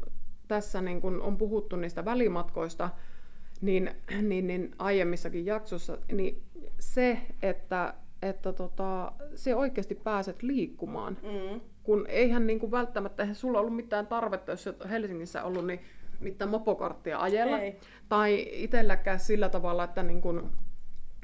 tässä 0.49 0.81
niin 0.81 1.01
kun 1.01 1.23
on 1.23 1.37
puhuttu 1.37 1.77
niistä 1.77 2.05
välimatkoista, 2.05 2.91
niin, 3.61 3.91
niin, 4.23 4.47
niin 4.47 4.75
aiemmissakin 4.79 5.47
jaksossa, 5.47 5.99
niin 6.13 6.43
se, 6.79 7.21
että 7.43 7.95
että 8.23 8.53
tota, 8.53 9.13
se 9.35 9.55
oikeasti 9.55 9.95
pääset 9.95 10.43
liikkumaan. 10.43 11.17
Mm. 11.23 11.61
Kun 11.83 12.07
eihän 12.09 12.47
niin 12.47 12.61
kuin 12.61 12.73
välttämättä, 12.73 13.23
eihän 13.23 13.37
sulla 13.37 13.61
ollut 13.61 13.77
mitään 13.77 14.07
tarvetta, 14.07 14.53
jos 14.53 14.67
et 14.67 14.91
Helsingissä 14.91 15.45
ollut, 15.45 15.67
niin 15.67 15.81
mitään 16.21 16.51
mopokorttia 16.51 17.19
ajella. 17.19 17.59
Ei. 17.59 17.79
Tai 18.09 18.47
itselläkään 18.53 19.21
sillä 19.21 19.49
tavalla, 19.49 19.85
että 19.85 20.03
niin 20.03 20.21
kuin 20.21 20.43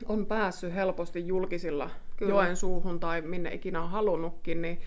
on 0.08 0.26
päässyt 0.26 0.74
helposti 0.74 1.26
julkisilla 1.26 1.90
Kyllä. 2.16 2.30
joen 2.32 2.56
suuhun 2.56 3.00
tai 3.00 3.22
minne 3.22 3.54
ikinä 3.54 3.82
on 3.82 3.90
halunnutkin, 3.90 4.62
niin, 4.62 4.80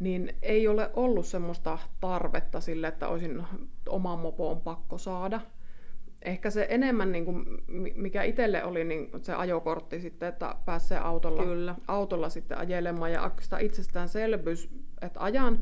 niin 0.00 0.34
ei 0.42 0.68
ole 0.68 0.90
ollut 0.94 1.26
semmoista 1.26 1.78
tarvetta 2.00 2.60
sille, 2.60 2.88
että 2.88 3.08
olisin 3.08 3.42
oma 3.88 4.16
mopo 4.16 4.50
on 4.50 4.60
pakko 4.60 4.98
saada 4.98 5.40
ehkä 6.26 6.50
se 6.50 6.66
enemmän, 6.70 7.12
niin 7.12 7.24
kuin, 7.24 7.44
mikä 7.94 8.22
itselle 8.22 8.64
oli 8.64 8.84
niin 8.84 9.10
se 9.22 9.34
ajokortti 9.34 10.00
sitten, 10.00 10.28
että 10.28 10.54
pääsee 10.64 10.98
autolla, 10.98 11.44
Kyllä. 11.44 11.74
autolla 11.88 12.28
sitten 12.28 12.58
ajelemaan 12.58 13.12
ja 13.12 13.30
sitä 13.40 13.58
itsestäänselvyys, 13.58 14.70
että 15.02 15.20
ajan, 15.20 15.58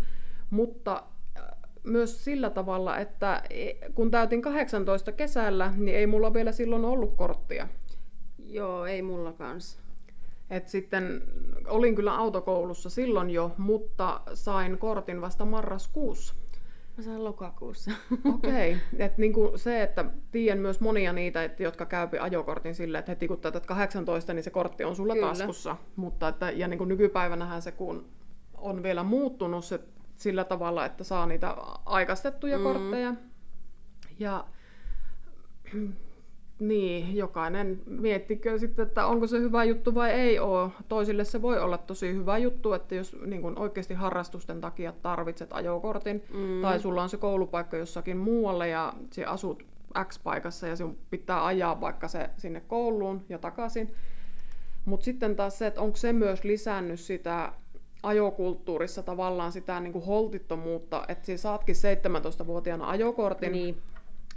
mutta 0.51 1.03
äh, 1.37 1.43
myös 1.83 2.25
sillä 2.25 2.51
tavalla, 2.51 2.99
että 2.99 3.43
e, 3.51 3.73
kun 3.95 4.11
täytin 4.11 4.43
18 4.43 5.13
kesällä, 5.13 5.73
niin 5.77 5.97
ei 5.97 6.07
mulla 6.07 6.35
vielä 6.35 6.53
silloin 6.53 6.85
ollut 6.85 7.15
korttia. 7.17 7.69
Joo, 8.39 8.87
ei 8.87 9.03
mulla 9.03 9.33
kanssa. 9.33 9.79
Et 10.51 10.69
sitten 10.69 11.23
olin 11.67 11.95
kyllä 11.95 12.17
autokoulussa 12.17 12.91
silloin 12.91 13.31
jo, 13.31 13.55
mutta 13.59 14.21
sain 14.35 14.79
kortin 14.79 15.21
vasta 15.21 15.45
marraskuussa. 15.45 16.35
Mä 16.97 17.03
saan 17.05 17.25
lokakuussa. 17.25 17.91
Okei. 18.35 18.73
Okay. 18.73 18.81
Et 19.07 19.19
niinku 19.19 19.53
se, 19.57 19.83
että 19.83 20.05
tiedän 20.31 20.59
myös 20.59 20.81
monia 20.81 21.13
niitä, 21.13 21.45
että, 21.45 21.63
jotka 21.63 21.87
käypi 21.87 22.19
ajokortin 22.19 22.75
sille, 22.75 22.99
että 22.99 23.13
heti 23.13 23.29
kun 23.29 23.41
täytät 23.41 23.67
18, 23.67 24.35
niin 24.35 24.43
se 24.43 24.51
kortti 24.51 24.85
on 24.85 24.97
sulla 24.97 25.15
Kyllä. 25.15 25.27
taskussa. 25.27 25.77
Mutta 25.97 26.29
että, 26.29 26.51
ja 26.51 26.69
niinku 26.69 26.85
nykypäivänähän 26.85 27.63
se, 27.63 27.73
kun 27.73 28.09
on 28.55 28.83
vielä 28.83 29.03
muuttunut 29.03 29.65
se 29.65 29.81
sillä 30.17 30.45
tavalla, 30.45 30.87
että 30.87 31.05
saa 31.05 31.27
niitä 31.27 31.57
aikaistettuja 31.87 32.59
mm. 32.59 32.65
kortteja. 32.65 33.15
Ja 34.19 34.45
niin, 36.59 37.17
jokainen 37.17 37.83
miettikö 37.87 38.59
sitten, 38.59 38.87
että 38.87 39.07
onko 39.07 39.27
se 39.27 39.39
hyvä 39.39 39.65
juttu 39.65 39.95
vai 39.95 40.11
ei 40.11 40.39
ole. 40.39 40.71
Toisille 40.89 41.25
se 41.25 41.43
voi 41.43 41.59
olla 41.59 41.79
tosi 41.79 42.15
hyvä 42.15 42.39
juttu, 42.39 42.73
että 42.73 42.95
jos 42.95 43.17
niin 43.27 43.43
kun 43.43 43.59
oikeasti 43.59 43.95
harrastusten 43.95 44.61
takia 44.61 44.93
tarvitset 45.03 45.53
ajokortin, 45.53 46.23
mm. 46.35 46.63
tai 46.63 46.81
sulla 46.81 47.03
on 47.03 47.09
se 47.09 47.17
koulupaikka 47.17 47.77
jossakin 47.77 48.17
muualle 48.17 48.69
ja 48.69 48.93
sinä 49.11 49.29
asut 49.31 49.63
X-paikassa 50.05 50.67
ja 50.67 50.77
sinun 50.77 50.99
pitää 51.11 51.47
ajaa 51.47 51.81
vaikka 51.81 52.09
se 52.09 52.31
sinne 52.37 52.61
kouluun 52.61 53.25
ja 53.29 53.39
takaisin. 53.39 53.95
Mutta 54.85 55.05
sitten 55.05 55.37
taas 55.37 55.59
se, 55.59 55.67
että 55.67 55.81
onko 55.81 55.97
se 55.97 56.13
myös 56.13 56.45
lisännyt 56.45 57.01
sitä 57.01 57.53
ajokulttuurissa 58.03 59.03
tavallaan 59.03 59.53
sitä 59.53 59.81
niin 59.81 59.93
kuin 59.93 60.05
holtittomuutta, 60.05 61.05
että 61.09 61.27
sinä 61.27 61.39
saatkin 61.39 61.75
17-vuotiaana 61.75 62.89
ajokortin, 62.89 63.53
niin. 63.53 63.77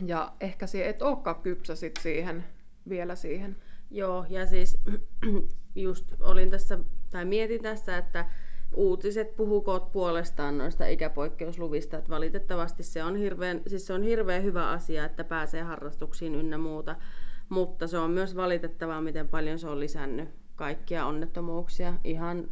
Ja 0.06 0.34
ehkä 0.40 0.68
sinä 0.68 0.86
et 0.86 1.02
olekaan 1.02 1.42
kypsä 1.42 1.76
sit 1.76 2.00
siihen, 2.02 2.44
vielä 2.90 3.16
siihen. 3.16 3.56
Joo, 3.92 4.26
ja 4.30 4.46
siis 4.46 4.78
just 5.76 6.14
olin 6.20 6.50
tässä, 6.50 6.80
tai 7.12 7.26
mietin 7.26 7.62
tässä, 7.62 7.98
että 7.98 8.26
uutiset 8.74 9.36
puhukoot 9.36 9.92
puolestaan 9.92 10.58
noista 10.58 10.88
ikäpoikkeusluvista, 10.88 11.98
että 11.98 12.10
valitettavasti 12.10 12.84
se 12.84 13.04
on 13.04 13.16
hirveän, 13.16 13.62
siis 13.68 13.88
se 13.88 13.94
on 13.94 14.04
hirveän 14.04 14.44
hyvä 14.44 14.70
asia, 14.70 15.06
että 15.06 15.24
pääsee 15.24 15.62
harrastuksiin 15.62 16.36
ynnä 16.36 16.58
muuta, 16.58 16.96
mutta 17.50 17.88
se 17.88 17.98
on 17.98 18.12
myös 18.12 18.36
valitettavaa, 18.36 19.02
miten 19.02 19.28
paljon 19.28 19.60
se 19.60 19.68
on 19.68 19.80
lisännyt 19.80 20.30
kaikkia 20.56 21.06
onnettomuuksia. 21.06 21.94
Ihan 22.04 22.48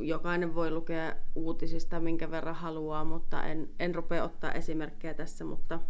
jokainen 0.00 0.54
voi 0.54 0.70
lukea 0.70 1.14
uutisista 1.34 2.00
minkä 2.00 2.30
verran 2.30 2.54
haluaa, 2.54 3.04
mutta 3.04 3.44
en, 3.44 3.68
en 3.78 3.94
rupea 3.94 4.24
ottaa 4.24 4.52
esimerkkejä 4.52 5.14
tässä, 5.14 5.44
mutta 5.44 5.80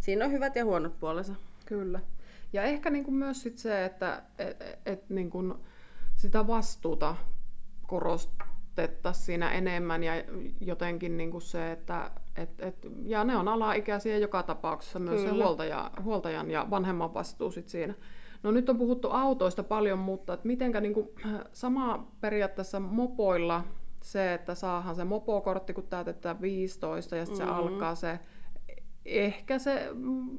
siinä 0.00 0.24
on 0.24 0.32
hyvät 0.32 0.56
ja 0.56 0.64
huonot 0.64 1.00
puolensa. 1.00 1.34
Kyllä. 1.66 2.00
Ja 2.52 2.62
ehkä 2.62 2.90
niin 2.90 3.04
kuin 3.04 3.14
myös 3.14 3.42
sit 3.42 3.58
se, 3.58 3.84
että 3.84 4.22
et, 4.38 4.64
et 4.86 5.10
niin 5.10 5.30
kuin 5.30 5.54
sitä 6.16 6.46
vastuuta 6.46 7.16
korostettaisiin 7.86 9.24
siinä 9.24 9.50
enemmän 9.50 10.04
ja 10.04 10.12
jotenkin 10.60 11.16
niin 11.16 11.30
kuin 11.30 11.42
se, 11.42 11.72
että 11.72 12.10
et, 12.36 12.50
et, 12.60 12.86
ja 13.04 13.24
ne 13.24 13.36
on 13.36 13.48
alaikäisiä 13.48 14.18
joka 14.18 14.42
tapauksessa 14.42 14.98
myös 14.98 15.20
Kyllä. 15.20 15.34
se 15.34 15.42
huoltaja, 15.42 15.90
huoltajan 16.02 16.50
ja 16.50 16.66
vanhemman 16.70 17.14
vastuu 17.14 17.50
sit 17.50 17.68
siinä. 17.68 17.94
No 18.42 18.50
nyt 18.50 18.68
on 18.68 18.78
puhuttu 18.78 19.08
autoista 19.10 19.62
paljon, 19.62 19.98
mutta 19.98 20.32
että 20.32 20.46
mitenkä 20.46 20.80
niin 20.80 20.94
kuin, 20.94 21.08
sama 21.52 22.06
periaatteessa 22.20 22.80
mopoilla 22.80 23.64
se, 24.02 24.34
että 24.34 24.54
saahan 24.54 24.94
se 24.94 25.04
mopokortti, 25.04 25.72
kun 25.72 25.86
täytetään 25.86 26.40
15 26.40 27.16
ja 27.16 27.26
sitten 27.26 27.46
mm-hmm. 27.46 27.62
se 27.62 27.68
alkaa 27.68 27.94
se 27.94 28.18
ehkä 29.04 29.58
se 29.58 29.90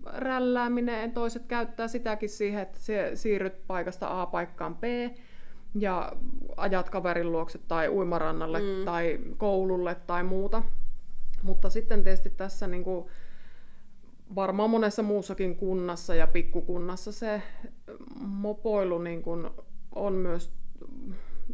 rällääminen, 0.05 1.11
toiset 1.11 1.45
käyttää 1.45 1.87
sitäkin 1.87 2.29
siihen, 2.29 2.61
että 2.61 2.79
se 2.79 3.11
siirryt 3.13 3.67
paikasta 3.67 4.21
A 4.21 4.25
paikkaan 4.25 4.75
B 4.75 4.83
ja 5.75 6.11
ajat 6.57 6.89
kaverin 6.89 7.31
luokse 7.31 7.57
tai 7.67 7.89
uimarannalle 7.89 8.59
mm. 8.59 8.85
tai 8.85 9.19
koululle 9.37 9.95
tai 9.95 10.23
muuta. 10.23 10.63
Mutta 11.43 11.69
sitten 11.69 12.03
tietysti 12.03 12.29
tässä 12.29 12.67
niin 12.67 12.83
kuin, 12.83 13.05
varmaan 14.35 14.69
monessa 14.69 15.03
muussakin 15.03 15.55
kunnassa 15.55 16.15
ja 16.15 16.27
pikkukunnassa 16.27 17.11
se 17.11 17.41
mopoilu 18.19 18.97
niin 18.99 19.23
kuin 19.23 19.49
on 19.95 20.13
myös 20.13 20.51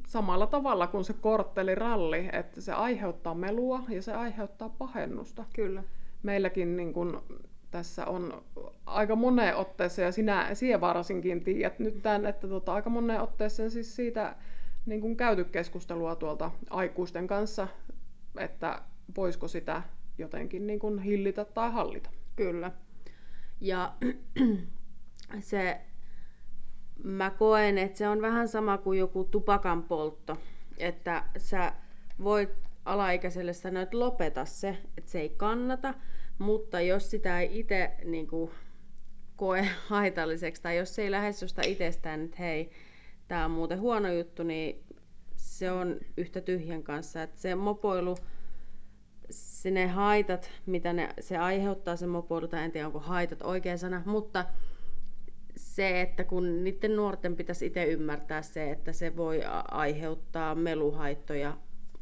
samalla 0.07 0.47
tavalla 0.47 0.87
kuin 0.87 1.03
se 1.03 1.13
kortteliralli, 1.13 2.29
että 2.31 2.61
se 2.61 2.73
aiheuttaa 2.73 3.33
melua 3.35 3.83
ja 3.89 4.01
se 4.01 4.13
aiheuttaa 4.13 4.69
pahennusta. 4.69 5.45
Kyllä. 5.55 5.83
Meilläkin 6.27 6.77
niin 6.77 6.93
kuin, 6.93 7.17
tässä 7.71 8.05
on 8.05 8.43
aika 8.85 9.15
moneen 9.15 9.55
otteeseen, 9.55 10.05
ja 10.05 10.11
sinä, 10.11 10.49
sinä 10.53 10.81
varsinkin 10.81 11.43
tiedät 11.43 11.79
nyt 11.79 12.01
tämän, 12.01 12.25
että 12.25 12.47
tota, 12.47 12.73
aika 12.73 12.89
moneen 12.89 13.21
otteeseen 13.21 13.71
siis 13.71 13.95
siitä 13.95 14.35
niin 14.85 15.01
kuin 15.01 15.17
käyty 15.17 15.43
keskustelua 15.43 16.15
tuolta 16.15 16.51
aikuisten 16.69 17.27
kanssa, 17.27 17.67
että 18.39 18.81
voisiko 19.17 19.47
sitä 19.47 19.81
jotenkin 20.17 20.67
niin 20.67 20.79
kuin 20.79 20.99
hillitä 20.99 21.45
tai 21.45 21.71
hallita. 21.71 22.09
Kyllä. 22.35 22.71
Ja 23.61 23.93
se, 25.39 25.81
mä 27.03 27.29
koen, 27.29 27.77
että 27.77 27.97
se 27.97 28.07
on 28.07 28.21
vähän 28.21 28.47
sama 28.47 28.77
kuin 28.77 28.99
joku 28.99 29.23
tupakan 29.23 29.83
poltto. 29.83 30.37
Että 30.77 31.23
sä 31.37 31.73
voit 32.23 32.49
alaikäiselle 32.85 33.53
sanoa, 33.53 33.83
että 33.83 33.99
lopeta 33.99 34.45
se, 34.45 34.77
että 34.97 35.11
se 35.11 35.19
ei 35.19 35.29
kannata, 35.29 35.93
mutta 36.39 36.81
jos 36.81 37.11
sitä 37.11 37.39
ei 37.39 37.59
itse 37.59 37.91
niin 38.03 38.27
kuin, 38.27 38.51
koe 39.35 39.67
haitalliseksi, 39.87 40.61
tai 40.61 40.77
jos 40.77 40.95
se 40.95 41.01
ei 41.01 41.11
lähde 41.11 41.33
susta 41.33 41.61
itsestään, 41.65 42.25
että 42.25 42.37
hei, 42.39 42.71
tämä 43.27 43.45
on 43.45 43.51
muuten 43.51 43.79
huono 43.79 44.11
juttu, 44.13 44.43
niin 44.43 44.83
se 45.35 45.71
on 45.71 45.97
yhtä 46.17 46.41
tyhjän 46.41 46.83
kanssa. 46.83 47.23
Että 47.23 47.39
se 47.41 47.55
mopoilu, 47.55 48.17
se 49.29 49.71
ne 49.71 49.87
haitat, 49.87 50.51
mitä 50.65 50.93
ne, 50.93 51.09
se 51.19 51.37
aiheuttaa 51.37 51.95
se 51.95 52.07
mopoilu, 52.07 52.47
tai 52.47 52.63
en 52.63 52.71
tiedä 52.71 52.87
onko 52.87 52.99
haitat 52.99 53.41
oikea 53.41 53.77
sana, 53.77 54.01
mutta 54.05 54.45
se, 55.55 56.01
että 56.01 56.23
kun 56.23 56.63
niiden 56.63 56.95
nuorten 56.95 57.35
pitäisi 57.35 57.65
itse 57.65 57.85
ymmärtää 57.85 58.41
se, 58.41 58.71
että 58.71 58.93
se 58.93 59.15
voi 59.15 59.41
aiheuttaa 59.71 60.55
meluhaittoja 60.55 61.57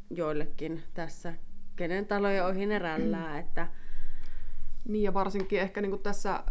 joillekin 0.10 0.84
tässä, 0.94 1.34
kenen 1.76 2.06
taloja 2.06 2.46
ohi 2.46 2.66
ne 2.66 2.80
rällää. 2.80 3.40
Että... 3.40 3.68
Niin 4.86 5.04
ja 5.04 5.14
varsinkin 5.14 5.60
ehkä 5.60 5.82
niin 5.82 5.90
kuin 5.90 6.04
tässä 6.04 6.44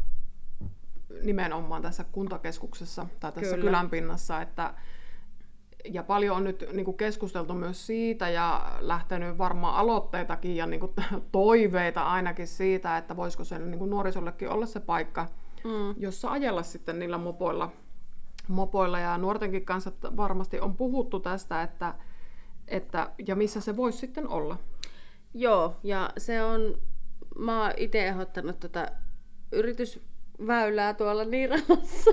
nimenomaan 1.23 1.83
tässä 1.83 2.05
kuntakeskuksessa 2.05 3.07
tai 3.20 3.33
tässä 3.33 3.55
Kyllä. 3.55 3.66
kylänpinnassa, 3.66 4.42
että 4.42 4.75
ja 5.85 6.03
paljon 6.03 6.37
on 6.37 6.44
nyt 6.44 6.64
niin 6.73 6.85
kuin 6.85 6.97
keskusteltu 6.97 7.55
myös 7.55 7.87
siitä 7.87 8.29
ja 8.29 8.77
lähtenyt 8.81 9.38
varmaan 9.38 9.75
aloitteitakin 9.75 10.57
ja 10.57 10.66
niin 10.66 10.81
kuin 10.81 10.92
toiveita 11.33 12.03
ainakin 12.03 12.47
siitä, 12.47 12.97
että 12.97 13.16
voisiko 13.16 13.44
se 13.44 13.59
niin 13.59 13.79
kuin 13.79 13.90
nuorisollekin 13.90 14.51
olla 14.51 14.66
se 14.66 14.81
paikka, 14.81 15.27
mm. 15.64 15.94
jossa 15.97 16.31
ajella 16.31 16.62
sitten 16.62 16.99
niillä 16.99 17.18
mopoilla, 17.18 17.73
mopoilla. 18.49 18.99
Ja 18.99 19.18
nuortenkin 19.18 19.64
kanssa 19.64 19.92
varmasti 20.16 20.61
on 20.61 20.77
puhuttu 20.77 21.20
tästä, 21.20 21.62
että, 21.62 21.94
että 22.68 23.11
ja 23.27 23.37
missä 23.37 23.61
se 23.61 23.77
voisi 23.77 23.99
sitten 23.99 24.29
olla. 24.29 24.59
Joo, 25.35 25.77
ja 25.83 26.11
se 26.18 26.42
on, 26.44 26.79
mä 27.38 27.62
oon 27.62 27.73
itse 27.77 28.07
ehdottanut 28.07 28.61
tätä 28.61 28.92
yritysväylää 29.53 30.94
tuolla 30.94 31.25
Niiralassa. 31.25 32.11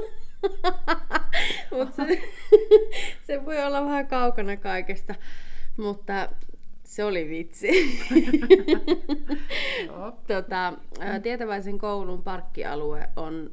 Mutta 1.77 2.05
se, 2.05 2.21
se 3.27 3.45
voi 3.45 3.63
olla 3.63 3.86
vähän 3.86 4.07
kaukana 4.07 4.57
kaikesta. 4.57 5.15
Mutta 5.77 6.29
se 6.84 7.03
oli 7.03 7.29
vitsi. 7.29 7.69
tota, 10.27 10.73
Tietäväisen 11.23 11.77
koulun 11.77 12.23
parkkialue 12.23 13.10
on 13.15 13.51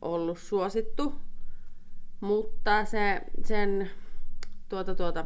ollut 0.00 0.38
suosittu, 0.38 1.14
mutta 2.20 2.84
se, 2.84 3.20
sen 3.44 3.90
tuota, 4.68 4.94
tuota, 4.94 5.24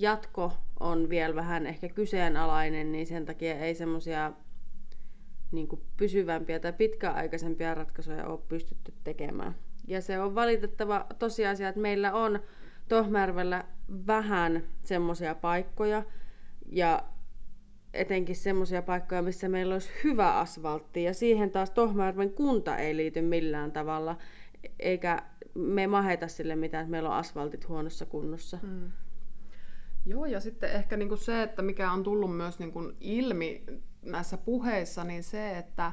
jatko 0.00 0.52
on 0.80 1.08
vielä 1.08 1.34
vähän 1.34 1.66
ehkä 1.66 1.88
kyseenalainen, 1.88 2.92
niin 2.92 3.06
sen 3.06 3.26
takia 3.26 3.54
ei 3.54 3.74
semmoisia 3.74 4.32
niin 5.52 5.68
pysyvämpiä 5.96 6.60
tai 6.60 6.72
pitkäaikaisempia 6.72 7.74
ratkaisuja 7.74 8.26
ole 8.26 8.40
pystytty 8.48 8.92
tekemään. 9.04 9.54
Ja 9.88 10.00
se 10.00 10.20
on 10.20 10.34
valitettava 10.34 11.06
tosiasia, 11.18 11.68
että 11.68 11.80
meillä 11.80 12.12
on 12.12 12.40
Tohmärvellä 12.88 13.64
vähän 14.06 14.62
semmoisia 14.82 15.34
paikkoja 15.34 16.02
ja 16.72 17.02
etenkin 17.94 18.36
semmoisia 18.36 18.82
paikkoja, 18.82 19.22
missä 19.22 19.48
meillä 19.48 19.74
olisi 19.74 19.90
hyvä 20.04 20.38
asfaltti 20.38 21.04
ja 21.04 21.14
siihen 21.14 21.50
taas 21.50 21.70
Tohmärven 21.70 22.30
kunta 22.30 22.76
ei 22.76 22.96
liity 22.96 23.22
millään 23.22 23.72
tavalla 23.72 24.16
eikä 24.78 25.22
me 25.54 25.86
maheta 25.86 26.28
sille 26.28 26.56
mitään, 26.56 26.82
että 26.82 26.90
meillä 26.90 27.08
on 27.08 27.14
asfaltit 27.14 27.68
huonossa 27.68 28.06
kunnossa. 28.06 28.58
Mm. 28.62 28.90
Joo, 30.10 30.24
ja 30.26 30.40
sitten 30.40 30.72
ehkä 30.72 30.96
niinku 30.96 31.16
se, 31.16 31.42
että 31.42 31.62
mikä 31.62 31.92
on 31.92 32.02
tullut 32.02 32.36
myös 32.36 32.58
niinku 32.58 32.92
ilmi 33.00 33.64
näissä 34.02 34.36
puheissa, 34.36 35.04
niin 35.04 35.22
se, 35.22 35.58
että 35.58 35.92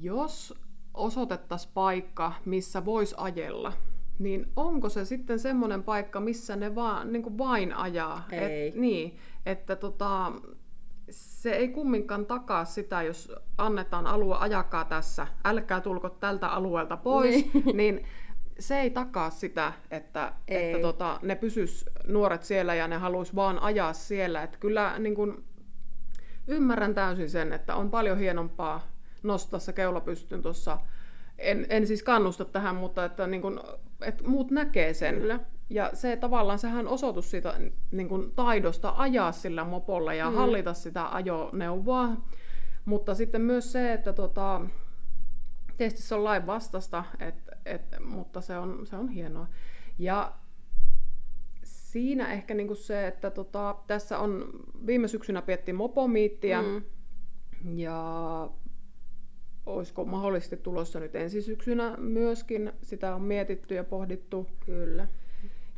jos 0.00 0.54
osoitettaisiin 0.94 1.72
paikka, 1.74 2.32
missä 2.44 2.84
voisi 2.84 3.14
ajella, 3.18 3.72
niin 4.18 4.52
onko 4.56 4.88
se 4.88 5.04
sitten 5.04 5.38
semmoinen 5.38 5.82
paikka, 5.82 6.20
missä 6.20 6.56
ne 6.56 6.74
vaan, 6.74 7.12
niin 7.12 7.22
kuin 7.22 7.38
vain 7.38 7.72
ajaa? 7.72 8.26
Ei. 8.32 8.68
Et, 8.68 8.74
niin, 8.74 9.18
että 9.46 9.76
tota, 9.76 10.32
se 11.10 11.52
ei 11.52 11.68
kumminkaan 11.68 12.26
takaa 12.26 12.64
sitä, 12.64 13.02
jos 13.02 13.32
annetaan 13.58 14.06
alue 14.06 14.36
ajakaa 14.38 14.84
tässä, 14.84 15.26
älkää 15.44 15.80
tulko 15.80 16.08
tältä 16.08 16.48
alueelta 16.48 16.96
pois, 16.96 17.54
niin, 17.54 17.76
niin 17.76 18.04
se 18.58 18.80
ei 18.80 18.90
takaa 18.90 19.30
sitä, 19.30 19.72
että, 19.90 20.32
ei. 20.48 20.64
että 20.64 20.82
tota, 20.82 21.18
ne 21.22 21.34
pysys 21.34 21.84
nuoret 22.06 22.42
siellä 22.42 22.74
ja 22.74 22.88
ne 22.88 22.96
haluaisi 22.96 23.34
vaan 23.34 23.58
ajaa 23.58 23.92
siellä. 23.92 24.42
Että 24.42 24.58
kyllä 24.58 24.98
niin 24.98 25.14
kun, 25.14 25.44
ymmärrän 26.46 26.94
täysin 26.94 27.30
sen, 27.30 27.52
että 27.52 27.74
on 27.74 27.90
paljon 27.90 28.18
hienompaa 28.18 28.90
nostaa 29.22 29.60
se 29.60 29.72
keula 29.72 30.00
pystyyn 30.00 30.42
tuossa 30.42 30.78
en, 31.38 31.66
en 31.68 31.86
siis 31.86 32.02
kannusta 32.02 32.44
tähän, 32.44 32.76
mutta 32.76 33.04
että, 33.04 33.26
niin 33.26 33.42
kun, 33.42 33.60
että 34.02 34.24
muut 34.28 34.50
näkee 34.50 34.94
sen. 34.94 35.14
Kyllä. 35.14 35.40
Ja 35.70 35.90
se 35.94 36.16
tavallaan, 36.16 36.58
sehän 36.58 36.88
osoitus 36.88 37.30
siitä 37.30 37.60
niin 37.90 38.08
kun, 38.08 38.32
taidosta 38.36 38.94
ajaa 38.96 39.32
sillä 39.32 39.64
mopolla 39.64 40.14
ja 40.14 40.30
mm. 40.30 40.36
hallita 40.36 40.74
sitä 40.74 41.08
ajoneuvoa. 41.08 42.08
Mutta 42.84 43.14
sitten 43.14 43.40
myös 43.40 43.72
se, 43.72 43.92
että 43.92 44.12
tota, 44.12 44.60
tietysti 45.76 46.02
se 46.02 46.14
on 46.14 46.24
lain 46.24 46.46
vastasta, 46.46 47.04
et, 47.20 47.34
et, 47.68 47.82
mutta 48.04 48.40
se 48.40 48.58
on, 48.58 48.86
se 48.86 48.96
on 48.96 49.08
hienoa. 49.08 49.48
Ja 49.98 50.32
siinä 51.62 52.32
ehkä 52.32 52.54
niinku 52.54 52.74
se, 52.74 53.06
että 53.06 53.30
tota, 53.30 53.76
tässä 53.86 54.18
on 54.18 54.50
viime 54.86 55.08
syksynä 55.08 55.42
piettiin 55.42 55.74
mopomiittiä 55.74 56.62
mm. 56.62 56.82
ja 57.78 58.50
olisiko 59.66 60.04
mahdollisesti 60.04 60.56
tulossa 60.56 61.00
nyt 61.00 61.16
ensi 61.16 61.42
syksynä 61.42 61.96
myöskin. 61.96 62.72
Sitä 62.82 63.14
on 63.14 63.22
mietitty 63.22 63.74
ja 63.74 63.84
pohdittu. 63.84 64.46
Kyllä. 64.66 65.08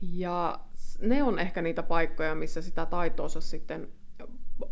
Ja 0.03 0.61
ne 1.01 1.23
on 1.23 1.39
ehkä 1.39 1.63
niitä 1.63 1.83
paikkoja, 1.83 2.35
missä 2.35 2.63
sitä 2.63 2.87
taitoonsa 2.87 3.41
sitten 3.41 3.89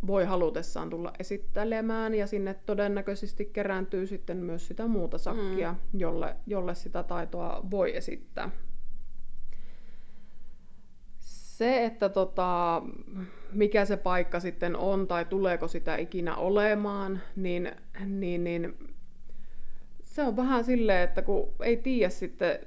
voi 0.06 0.24
halutessaan 0.24 0.90
tulla 0.90 1.12
esittelemään 1.18 2.14
ja 2.14 2.26
sinne 2.26 2.54
todennäköisesti 2.66 3.44
kerääntyy 3.44 4.06
sitten 4.06 4.36
myös 4.36 4.68
sitä 4.68 4.86
muuta 4.86 5.18
sakkia, 5.18 5.72
mm. 5.72 6.00
jolle, 6.00 6.36
jolle 6.46 6.74
sitä 6.74 7.02
taitoa 7.02 7.66
voi 7.70 7.96
esittää. 7.96 8.50
Se, 11.18 11.84
että 11.84 12.08
tota, 12.08 12.82
mikä 13.52 13.84
se 13.84 13.96
paikka 13.96 14.40
sitten 14.40 14.76
on 14.76 15.06
tai 15.06 15.24
tuleeko 15.24 15.68
sitä 15.68 15.96
ikinä 15.96 16.36
olemaan, 16.36 17.22
niin, 17.36 17.72
niin, 18.06 18.44
niin 18.44 18.78
se 20.04 20.22
on 20.22 20.36
vähän 20.36 20.64
silleen, 20.64 21.04
että 21.04 21.22
kun 21.22 21.48
ei 21.62 21.76
tiedä 21.76 22.10
sitten, 22.10 22.58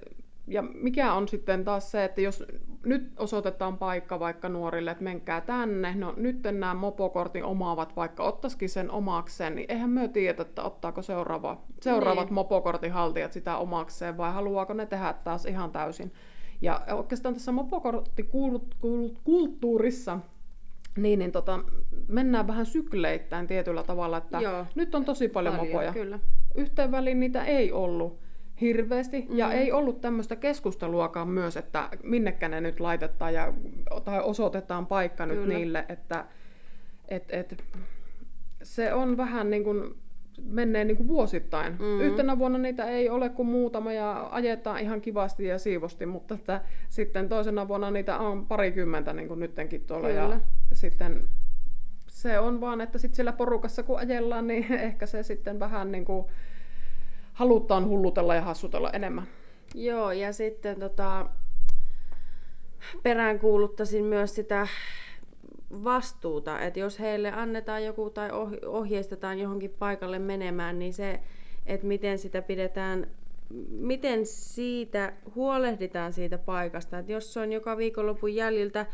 ja 0.48 0.62
mikä 0.62 1.14
on 1.14 1.28
sitten 1.28 1.64
taas 1.64 1.92
se, 1.92 2.04
että 2.04 2.22
jos 2.22 2.44
nyt 2.86 3.12
osoitetaan 3.18 3.78
paikka 3.78 4.20
vaikka 4.20 4.50
nuorille, 4.50 4.92
että 4.92 5.04
menkää 5.04 5.42
tänne, 5.42 5.96
no 5.96 6.14
nyt 6.18 6.44
nämä 6.44 6.74
mopokortin 6.74 7.44
omaavat 7.44 7.96
vaikka 7.96 8.24
ottaisikin 8.24 8.70
sen 8.70 8.92
omakseen, 8.92 9.56
niin 9.56 9.72
eihän 9.72 9.90
me 9.90 10.08
tiedä, 10.08 10.42
että 10.42 10.64
ottaako 10.64 11.02
seuraava, 11.02 11.62
seuraavat 11.82 12.26
niin. 12.26 12.34
mopokortin 12.34 12.92
haltijat 12.92 13.34
sitä 13.34 13.58
omakseen 13.58 14.18
vai 14.18 14.34
haluaako 14.34 14.74
ne 14.74 14.86
tehdä 14.86 15.14
taas 15.24 15.46
ihan 15.46 15.72
täysin. 15.72 16.14
Ja 16.62 16.82
oikeastaan 16.92 17.34
tässä 17.34 17.52
mopokorttikulttuurissa 17.52 20.20
niin, 20.98 21.20
niin 21.20 21.32
tota, 21.32 21.60
mennään 22.08 22.48
vähän 22.48 22.66
sykleittäin 22.66 23.48
tietyllä 23.48 23.84
tavalla, 23.84 24.18
että 24.18 24.40
Joo, 24.40 24.66
nyt 24.76 24.96
on 24.96 25.06
tosi 25.06 25.28
paljon, 25.28 25.56
paljon 25.56 25.72
mopoja. 25.72 25.94
Kyllä. 25.94 26.20
Yhteen 26.56 26.92
väliin 26.92 27.20
niitä 27.20 27.44
ei 27.44 27.72
ollut 27.72 28.20
hirveästi. 28.62 29.26
Mm. 29.30 29.38
Ja 29.38 29.52
ei 29.52 29.72
ollut 29.72 30.02
tämmöistä 30.02 30.36
keskusteluakaan 30.36 31.28
myös, 31.28 31.58
että 31.58 31.90
minnekä 32.04 32.50
ne 32.50 32.62
nyt 32.62 32.80
laitetaan 32.80 33.34
ja, 33.34 33.54
tai 34.06 34.22
osoitetaan 34.24 34.86
paikka 34.86 35.28
Kyllä. 35.28 35.40
nyt 35.40 35.50
niille, 35.50 35.86
että 35.90 36.26
et, 37.08 37.24
et, 37.30 37.64
se 38.64 38.94
on 38.94 39.18
vähän 39.18 39.50
niin 39.50 39.64
kuin 39.64 39.96
menee 40.44 40.84
niin 40.84 40.98
kuin 40.98 41.08
vuosittain. 41.08 41.74
Mm. 41.80 42.02
Yhtenä 42.02 42.40
vuonna 42.40 42.58
niitä 42.58 42.86
ei 42.86 43.10
ole 43.10 43.30
kuin 43.30 43.48
muutama 43.48 43.94
ja 43.94 44.28
ajetaan 44.32 44.80
ihan 44.80 45.02
kivasti 45.02 45.46
ja 45.46 45.60
siivosti, 45.60 46.06
mutta 46.06 46.36
että 46.36 46.62
sitten 46.90 47.30
toisena 47.30 47.68
vuonna 47.68 47.92
niitä 47.92 48.18
on 48.18 48.46
parikymmentä 48.46 49.14
niin 49.14 49.28
kuin 49.28 49.40
nyttenkin 49.40 49.82
tuolla. 49.82 50.08
Kyllä. 50.08 50.22
Ja 50.22 50.40
sitten 50.74 51.28
se 52.08 52.40
on 52.40 52.62
vaan, 52.62 52.82
että 52.82 52.98
sitten 52.98 53.16
siellä 53.16 53.34
porukassa 53.34 53.84
kun 53.84 54.00
ajellaan, 54.00 54.48
niin 54.48 54.74
ehkä 54.88 55.06
se 55.06 55.24
sitten 55.24 55.60
vähän 55.60 55.92
niin 55.92 56.06
kuin 56.06 56.26
halutaan 57.42 57.88
hullutella 57.88 58.36
ja 58.36 58.42
hassutella 58.42 58.90
enemmän. 58.90 59.28
Joo, 59.76 60.12
ja 60.12 60.34
sitten 60.34 60.80
tota, 60.80 61.26
peräänkuuluttaisin 63.04 64.06
myös 64.06 64.36
sitä 64.36 64.68
vastuuta, 65.84 66.60
että 66.60 66.80
jos 66.80 67.00
heille 67.00 67.32
annetaan 67.32 67.86
joku 67.86 68.10
tai 68.10 68.30
ohjeistetaan 68.66 69.40
johonkin 69.40 69.76
paikalle 69.80 70.20
menemään, 70.20 70.80
niin 70.80 70.94
se, 70.94 71.20
että 71.66 71.88
miten 71.88 72.18
sitä 72.20 72.42
pidetään, 72.42 73.08
miten 73.70 74.26
siitä 74.26 75.14
huolehditaan 75.36 76.14
siitä 76.14 76.38
paikasta, 76.38 76.98
että 77.00 77.12
jos 77.12 77.34
se 77.34 77.40
on 77.40 77.52
joka 77.52 77.78
viikonlopun 77.78 78.36
jäljiltä 78.36 78.86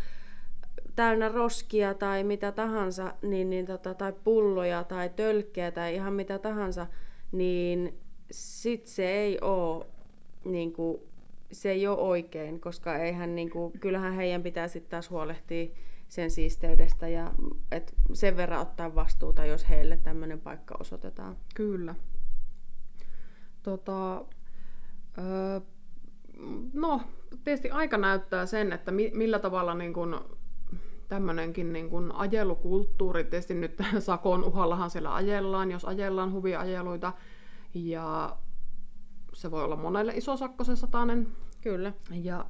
täynnä 0.95 1.29
roskia 1.29 1.93
tai 1.93 2.23
mitä 2.23 2.51
tahansa, 2.51 3.13
niin, 3.21 3.49
niin 3.49 3.65
tota, 3.65 3.93
tai 3.93 4.13
pulloja 4.23 4.83
tai 4.83 5.09
tölkkejä 5.15 5.71
tai 5.71 5.95
ihan 5.95 6.13
mitä 6.13 6.39
tahansa, 6.39 6.87
niin 7.31 8.06
sit 8.31 8.85
se 8.85 9.11
ei 9.11 9.39
ole 9.41 9.85
niin 10.45 10.73
kuin, 10.73 11.01
se 11.51 11.71
ei 11.71 11.87
ole 11.87 11.97
oikein, 11.97 12.59
koska 12.59 12.97
eihän, 12.97 13.35
niin 13.35 13.49
kuin, 13.49 13.79
kyllähän 13.79 14.13
heidän 14.13 14.43
pitää 14.43 14.67
sitten 14.67 14.89
taas 14.89 15.09
huolehtia 15.09 15.67
sen 16.07 16.31
siisteydestä 16.31 17.07
ja 17.07 17.31
et 17.71 17.93
sen 18.13 18.37
verran 18.37 18.61
ottaa 18.61 18.95
vastuuta, 18.95 19.45
jos 19.45 19.69
heille 19.69 19.97
tämmöinen 19.97 20.41
paikka 20.41 20.77
osoitetaan. 20.79 21.37
Kyllä. 21.55 21.95
Tota, 23.63 24.25
öö, 25.17 25.59
no, 26.73 27.01
tietysti 27.43 27.69
aika 27.69 27.97
näyttää 27.97 28.45
sen, 28.45 28.73
että 28.73 28.91
mi- 28.91 29.11
millä 29.13 29.39
tavalla 29.39 29.73
niin 29.73 29.93
kun, 29.93 30.37
tämmöinenkin 31.07 31.73
niin 31.73 32.11
ajelukulttuuri, 32.13 33.23
tietysti 33.23 33.53
nyt 33.53 33.77
sakon 33.99 34.43
uhallahan 34.43 34.89
siellä 34.89 35.15
ajellaan, 35.15 35.71
jos 35.71 35.85
ajellaan 35.85 36.31
huviajeluita, 36.31 37.13
ja 37.85 38.37
se 39.33 39.51
voi 39.51 39.63
olla 39.63 39.75
monelle 39.75 40.13
iso 40.15 40.37
sakko 40.37 40.63
se 40.63 40.75
satanen. 40.75 41.27
Kyllä. 41.61 41.93
Ja 42.11 42.45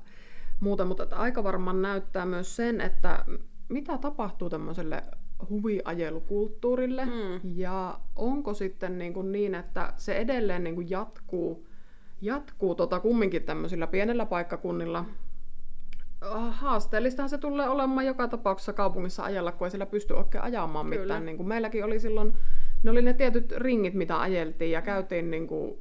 muuta, 0.59 0.85
mutta 0.85 1.03
että 1.03 1.15
aika 1.15 1.43
varmaan 1.43 1.81
näyttää 1.81 2.25
myös 2.25 2.55
sen, 2.55 2.81
että 2.81 3.25
mitä 3.69 3.97
tapahtuu 3.97 4.49
tämmöiselle 4.49 5.03
huviajelukulttuurille 5.49 7.05
mm. 7.05 7.39
ja 7.43 7.99
onko 8.15 8.53
sitten 8.53 8.97
niin, 8.97 9.13
kuin 9.13 9.31
niin 9.31 9.55
että 9.55 9.93
se 9.97 10.17
edelleen 10.17 10.63
niin 10.63 10.75
kuin 10.75 10.89
jatkuu, 10.89 11.67
jatkuu 12.21 12.75
tota 12.75 12.99
kumminkin 12.99 13.43
tämmöisillä 13.43 13.87
pienellä 13.87 14.25
paikkakunnilla. 14.25 15.05
Haasteellistahan 16.49 17.29
se 17.29 17.37
tulee 17.37 17.69
olemaan 17.69 18.05
joka 18.05 18.27
tapauksessa 18.27 18.73
kaupungissa 18.73 19.23
ajalla, 19.23 19.51
kun 19.51 19.67
ei 19.67 19.71
siellä 19.71 19.85
pysty 19.85 20.13
oikein 20.13 20.43
ajamaan 20.43 20.89
Kyllä. 20.89 21.01
mitään. 21.01 21.25
Niin 21.25 21.37
kuin 21.37 21.47
meilläkin 21.47 21.85
oli 21.85 21.99
silloin 21.99 22.33
ne 22.83 22.91
oli 22.91 23.01
ne 23.01 23.13
tietyt 23.13 23.51
ringit, 23.51 23.93
mitä 23.93 24.19
ajeltiin 24.19 24.71
ja 24.71 24.81
käytiin 24.81 25.31
niin 25.31 25.47
kuin 25.47 25.77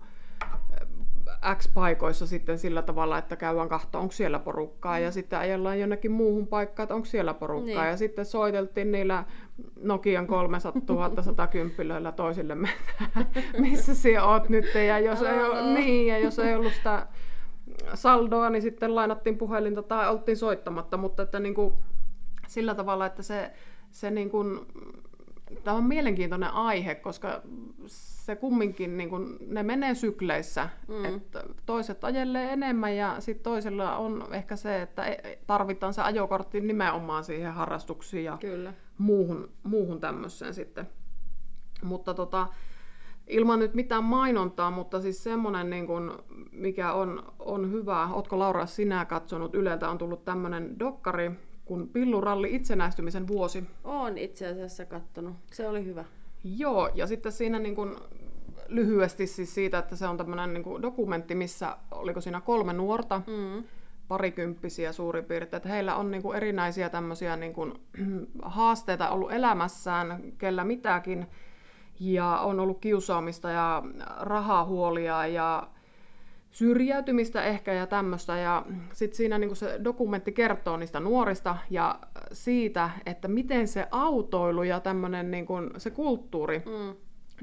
X-paikoissa 1.54 2.26
sitten 2.26 2.58
sillä 2.58 2.82
tavalla, 2.82 3.18
että 3.18 3.36
käydään 3.36 3.68
kahta, 3.68 3.98
onko 3.98 4.12
siellä 4.12 4.38
porukkaa, 4.38 4.98
ja 4.98 5.10
sitten 5.10 5.38
ajellaan 5.38 5.80
jonnekin 5.80 6.12
muuhun 6.12 6.46
paikkaan, 6.46 6.84
että 6.84 6.94
onko 6.94 7.06
siellä 7.06 7.34
porukkaa, 7.34 7.82
niin. 7.82 7.90
ja 7.90 7.96
sitten 7.96 8.24
soiteltiin 8.24 8.92
niillä 8.92 9.24
Nokian 9.82 10.26
300 10.26 11.10
110 11.22 12.12
toisille, 12.16 12.56
missä 13.58 13.94
siellä 13.94 14.28
oot 14.28 14.48
nyt, 14.48 14.64
ja 14.74 14.98
jos, 14.98 15.22
ei 15.22 15.42
ole, 15.42 15.74
niin, 15.74 16.06
ja 16.06 16.18
jos 16.18 16.38
ei 16.38 16.54
ollut 16.54 16.72
sitä 16.72 17.06
saldoa, 17.94 18.50
niin 18.50 18.62
sitten 18.62 18.94
lainattiin 18.94 19.38
puhelinta 19.38 19.82
tai 19.82 20.10
oltiin 20.10 20.36
soittamatta, 20.36 20.96
mutta 20.96 21.22
että 21.22 21.40
niin 21.40 21.54
kuin, 21.54 21.74
sillä 22.46 22.74
tavalla, 22.74 23.06
että 23.06 23.22
se, 23.22 23.50
se 23.90 24.10
niin 24.10 24.30
kuin, 24.30 24.66
tämä 25.64 25.76
on 25.76 25.84
mielenkiintoinen 25.84 26.50
aihe, 26.50 26.94
koska 26.94 27.42
se 27.86 28.36
kumminkin, 28.36 28.96
niin 28.96 29.10
kun, 29.10 29.38
ne 29.46 29.62
menee 29.62 29.94
sykleissä. 29.94 30.68
Mm. 30.88 31.04
Että 31.04 31.44
toiset 31.66 32.04
ajelee 32.04 32.52
enemmän 32.52 32.96
ja 32.96 33.16
sitten 33.20 33.44
toisella 33.44 33.96
on 33.96 34.24
ehkä 34.30 34.56
se, 34.56 34.82
että 34.82 35.04
e, 35.04 35.38
tarvitaan 35.46 35.94
se 35.94 36.02
ajokortti 36.02 36.60
nimenomaan 36.60 37.24
siihen 37.24 37.52
harrastuksiin 37.52 38.24
ja 38.24 38.38
Kyllä. 38.40 38.72
muuhun, 38.98 39.50
muuhun 39.62 40.00
tämmöiseen 40.00 40.54
sitten. 40.54 40.88
Mutta 41.82 42.14
tota, 42.14 42.46
ilman 43.26 43.58
nyt 43.58 43.74
mitään 43.74 44.04
mainontaa, 44.04 44.70
mutta 44.70 45.00
siis 45.00 45.24
semmoinen, 45.24 45.70
niin 45.70 45.86
kun, 45.86 46.24
mikä 46.52 46.92
on, 46.92 47.32
on 47.38 47.72
hyvä. 47.72 48.08
Ootko 48.12 48.38
Laura 48.38 48.66
sinä 48.66 49.04
katsonut? 49.04 49.54
Yleltä 49.54 49.90
on 49.90 49.98
tullut 49.98 50.24
tämmöinen 50.24 50.78
dokkari, 50.78 51.30
kun 51.66 51.88
Pilluralli 51.88 52.54
itsenäistymisen 52.54 53.28
vuosi. 53.28 53.64
On 53.84 54.18
itse 54.18 54.46
asiassa 54.46 54.84
kattonut. 54.84 55.36
Se 55.52 55.68
oli 55.68 55.84
hyvä. 55.84 56.04
Joo, 56.44 56.90
ja 56.94 57.06
sitten 57.06 57.32
siinä 57.32 57.58
niin 57.58 57.74
kuin 57.74 57.96
lyhyesti 58.68 59.26
siis 59.26 59.54
siitä, 59.54 59.78
että 59.78 59.96
se 59.96 60.06
on 60.06 60.16
tämmöinen 60.16 60.54
niin 60.54 60.82
dokumentti, 60.82 61.34
missä 61.34 61.76
oliko 61.90 62.20
siinä 62.20 62.40
kolme 62.40 62.72
nuorta, 62.72 63.22
mm. 63.26 63.64
parikymppisiä 64.08 64.92
suurin 64.92 65.24
piirtein, 65.24 65.58
että 65.58 65.68
heillä 65.68 65.96
on 65.96 66.10
niin 66.10 66.22
kuin 66.22 66.36
erinäisiä 66.36 66.88
tämmöisiä 66.88 67.36
niin 67.36 67.52
kuin, 67.52 67.72
haasteita 68.42 69.10
ollut 69.10 69.32
elämässään, 69.32 70.32
kellä 70.38 70.64
mitäkin, 70.64 71.26
ja 72.00 72.38
on 72.38 72.60
ollut 72.60 72.80
kiusaamista 72.80 73.50
ja 73.50 73.82
rahahuolia 74.20 75.26
ja 75.26 75.68
syrjäytymistä 76.56 77.44
ehkä 77.44 77.72
ja 77.72 77.86
tämmöistä. 77.86 78.38
Ja 78.38 78.66
sitten 78.92 79.16
siinä 79.16 79.38
niin 79.38 79.56
se 79.56 79.80
dokumentti 79.84 80.32
kertoo 80.32 80.76
niistä 80.76 81.00
nuorista 81.00 81.56
ja 81.70 82.00
siitä, 82.32 82.90
että 83.06 83.28
miten 83.28 83.68
se 83.68 83.86
autoilu 83.90 84.62
ja 84.62 84.80
tämmöinen 84.80 85.30
niin 85.30 85.46
se 85.76 85.90
kulttuuri 85.90 86.58
mm. 86.58 86.96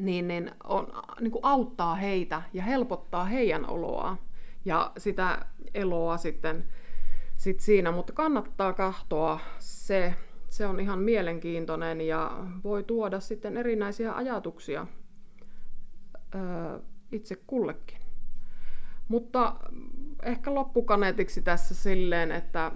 niin, 0.06 0.28
niin, 0.28 0.52
on, 0.64 0.88
niin 1.22 1.32
kuin 1.32 1.46
auttaa 1.46 1.96
heitä 1.96 2.42
ja 2.54 2.64
helpottaa 2.64 3.26
heidän 3.26 3.70
oloa 3.70 4.18
ja 4.66 4.92
sitä 4.98 5.46
eloa 5.74 6.18
sitten 6.18 6.66
sit 7.38 7.60
siinä. 7.60 7.92
Mutta 7.92 8.14
kannattaa 8.14 8.74
kahtoa 8.74 9.40
se. 9.60 10.16
Se 10.50 10.66
on 10.66 10.80
ihan 10.80 11.00
mielenkiintoinen 11.00 12.02
ja 12.02 12.46
voi 12.64 12.84
tuoda 12.84 13.20
sitten 13.20 13.58
erinäisiä 13.58 14.14
ajatuksia 14.14 14.88
öö, 16.36 16.80
itse 17.12 17.36
kullekin. 17.48 18.03
Mutta 19.08 19.56
ehkä 20.24 20.54
loppukaneetiksi 20.56 21.42
tässä 21.42 21.76
silleen, 21.76 22.32
että 22.32 22.72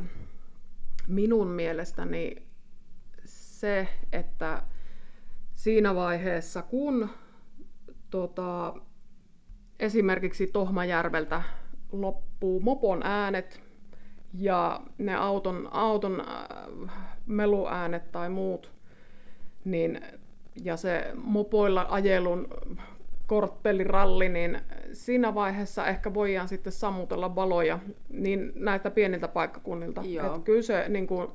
minun 1.07 1.47
mielestäni 1.47 2.35
se, 3.25 3.87
että 4.11 4.61
siinä 5.55 5.95
vaiheessa, 5.95 6.61
kun 6.61 7.09
tota, 8.09 8.73
esimerkiksi 9.79 10.47
Tohmajärveltä 10.47 11.41
loppuu 11.91 12.59
mopon 12.59 13.01
äänet 13.03 13.61
ja 14.33 14.81
ne 14.97 15.15
auton, 15.15 15.69
auton 15.71 16.21
äh, 16.29 16.91
meluäänet 17.25 18.11
tai 18.11 18.29
muut, 18.29 18.71
niin, 19.65 20.01
ja 20.63 20.77
se 20.77 21.11
mopoilla 21.15 21.85
ajelun 21.89 22.47
kortteliralli, 23.27 24.29
niin 24.29 24.61
siinä 24.97 25.35
vaiheessa 25.35 25.87
ehkä 25.87 26.13
voidaan 26.13 26.47
sitten 26.47 26.73
sammutella 26.73 27.35
valoja 27.35 27.79
niin 28.09 28.51
näiltä 28.55 28.91
pieniltä 28.91 29.27
paikkakunnilta. 29.27 30.01
Joo. 30.01 30.35
Et 30.35 30.43
kyllä 30.43 30.61
se, 30.61 30.89
niin 30.89 31.07
kuin, 31.07 31.27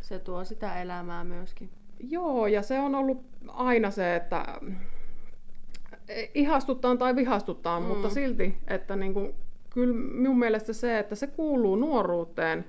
Se 0.00 0.18
tuo 0.18 0.44
sitä 0.44 0.82
elämää 0.82 1.24
myöskin. 1.24 1.70
joo, 1.98 2.46
ja 2.46 2.62
se 2.62 2.78
on 2.78 2.94
ollut 2.94 3.24
aina 3.48 3.90
se, 3.90 4.16
että 4.16 4.44
ihastutaan 6.34 6.98
tai 6.98 7.16
vihastutaan, 7.16 7.82
mm. 7.82 7.88
mutta 7.88 8.10
silti, 8.10 8.58
että 8.66 8.96
niin 8.96 9.14
kuin, 9.14 9.34
kyllä 9.70 9.94
minun 9.94 10.38
mielestä 10.38 10.72
se, 10.72 10.98
että 10.98 11.14
se 11.14 11.26
kuuluu 11.26 11.76
nuoruuteen, 11.76 12.64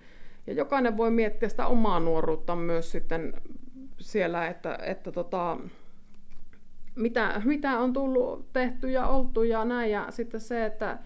ja 0.47 0.53
jokainen 0.53 0.97
voi 0.97 1.11
miettiä 1.11 1.49
sitä 1.49 1.67
omaa 1.67 1.99
nuoruutta 1.99 2.55
myös 2.55 2.91
sitten 2.91 3.33
siellä, 3.99 4.47
että, 4.47 4.79
että 4.81 5.11
tota, 5.11 5.57
mitä, 6.95 7.41
mitä 7.45 7.79
on 7.79 7.93
tullut 7.93 8.53
tehty 8.53 8.91
ja 8.91 9.07
oltu 9.07 9.43
ja 9.43 9.65
näin. 9.65 9.91
Ja 9.91 10.07
sitten 10.09 10.41
se, 10.41 10.65
että 10.65 10.99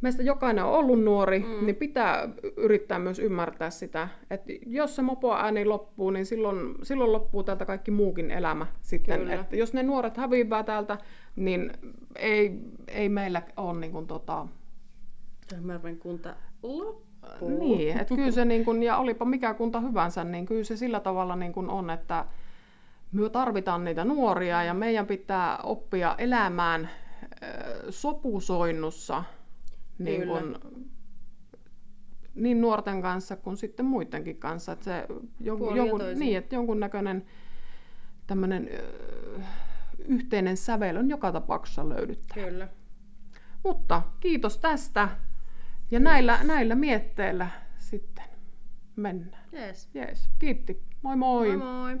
meistä 0.00 0.22
jokainen 0.22 0.64
on 0.64 0.72
ollut 0.72 1.02
nuori, 1.02 1.38
mm. 1.38 1.66
niin 1.66 1.76
pitää 1.76 2.28
yrittää 2.56 2.98
myös 2.98 3.18
ymmärtää 3.18 3.70
sitä, 3.70 4.08
että 4.30 4.52
jos 4.66 4.96
se 4.96 5.02
mopoääni 5.02 5.64
loppuu, 5.64 6.10
niin 6.10 6.26
silloin, 6.26 6.74
silloin 6.82 7.12
loppuu 7.12 7.42
täältä 7.42 7.64
kaikki 7.64 7.90
muukin 7.90 8.30
elämä 8.30 8.66
sitten. 8.80 9.20
Kyllä. 9.20 9.34
Että 9.34 9.56
jos 9.56 9.74
ne 9.74 9.82
nuoret 9.82 10.16
häviää 10.16 10.62
täältä, 10.62 10.98
niin 11.36 11.72
ei, 12.16 12.58
ei 12.88 13.08
meillä 13.08 13.42
ole 13.56 13.80
niin 13.80 13.92
kuin, 13.92 14.06
tota, 14.06 14.46
Töhmärven 15.48 15.98
kunta 15.98 16.34
loppuu. 16.62 17.58
niin, 17.58 18.00
että 18.00 18.14
kyllä 18.16 18.30
se 18.30 18.44
niin 18.44 18.64
kun, 18.64 18.82
ja 18.82 18.96
olipa 18.96 19.24
mikä 19.24 19.54
kunta 19.54 19.80
hyvänsä, 19.80 20.24
niin 20.24 20.46
kyllä 20.46 20.64
se 20.64 20.76
sillä 20.76 21.00
tavalla 21.00 21.36
niin 21.36 21.52
kun 21.52 21.70
on, 21.70 21.90
että 21.90 22.24
me 23.14 23.30
tarvitaan 23.30 23.84
niitä 23.84 24.04
nuoria 24.04 24.64
ja 24.64 24.74
meidän 24.74 25.06
pitää 25.06 25.58
oppia 25.58 26.14
elämään 26.18 26.90
sopusoinnussa 27.90 29.24
niin, 29.98 30.20
Kyllä. 30.20 30.40
kun, 30.40 30.60
niin 32.34 32.60
nuorten 32.60 33.02
kanssa 33.02 33.36
kuin 33.36 33.56
sitten 33.56 33.86
muidenkin 33.86 34.36
kanssa. 34.36 34.72
Että 34.72 34.84
se 34.84 35.06
jonkun, 35.40 35.76
jonkun, 35.76 36.00
niin, 36.14 36.38
että 36.38 36.54
jonkunnäköinen 36.54 37.26
tämmöinen 38.26 38.70
yhteinen 40.08 40.56
sävel 40.56 40.96
on 40.96 41.10
joka 41.10 41.32
tapauksessa 41.32 41.88
löydyttävä. 41.88 42.46
Kyllä. 42.46 42.68
Mutta 43.62 44.02
kiitos 44.20 44.58
tästä. 44.58 45.08
Ja 45.90 46.00
näillä, 46.00 46.44
näillä 46.44 46.74
mietteillä 46.74 47.50
sitten 47.78 48.24
mennään. 48.96 49.44
Yes. 49.52 49.88
Jees, 49.94 50.28
kiitti. 50.38 50.82
Moi 51.02 51.16
moi. 51.16 51.56
Moi 51.56 51.56
moi. 51.56 52.00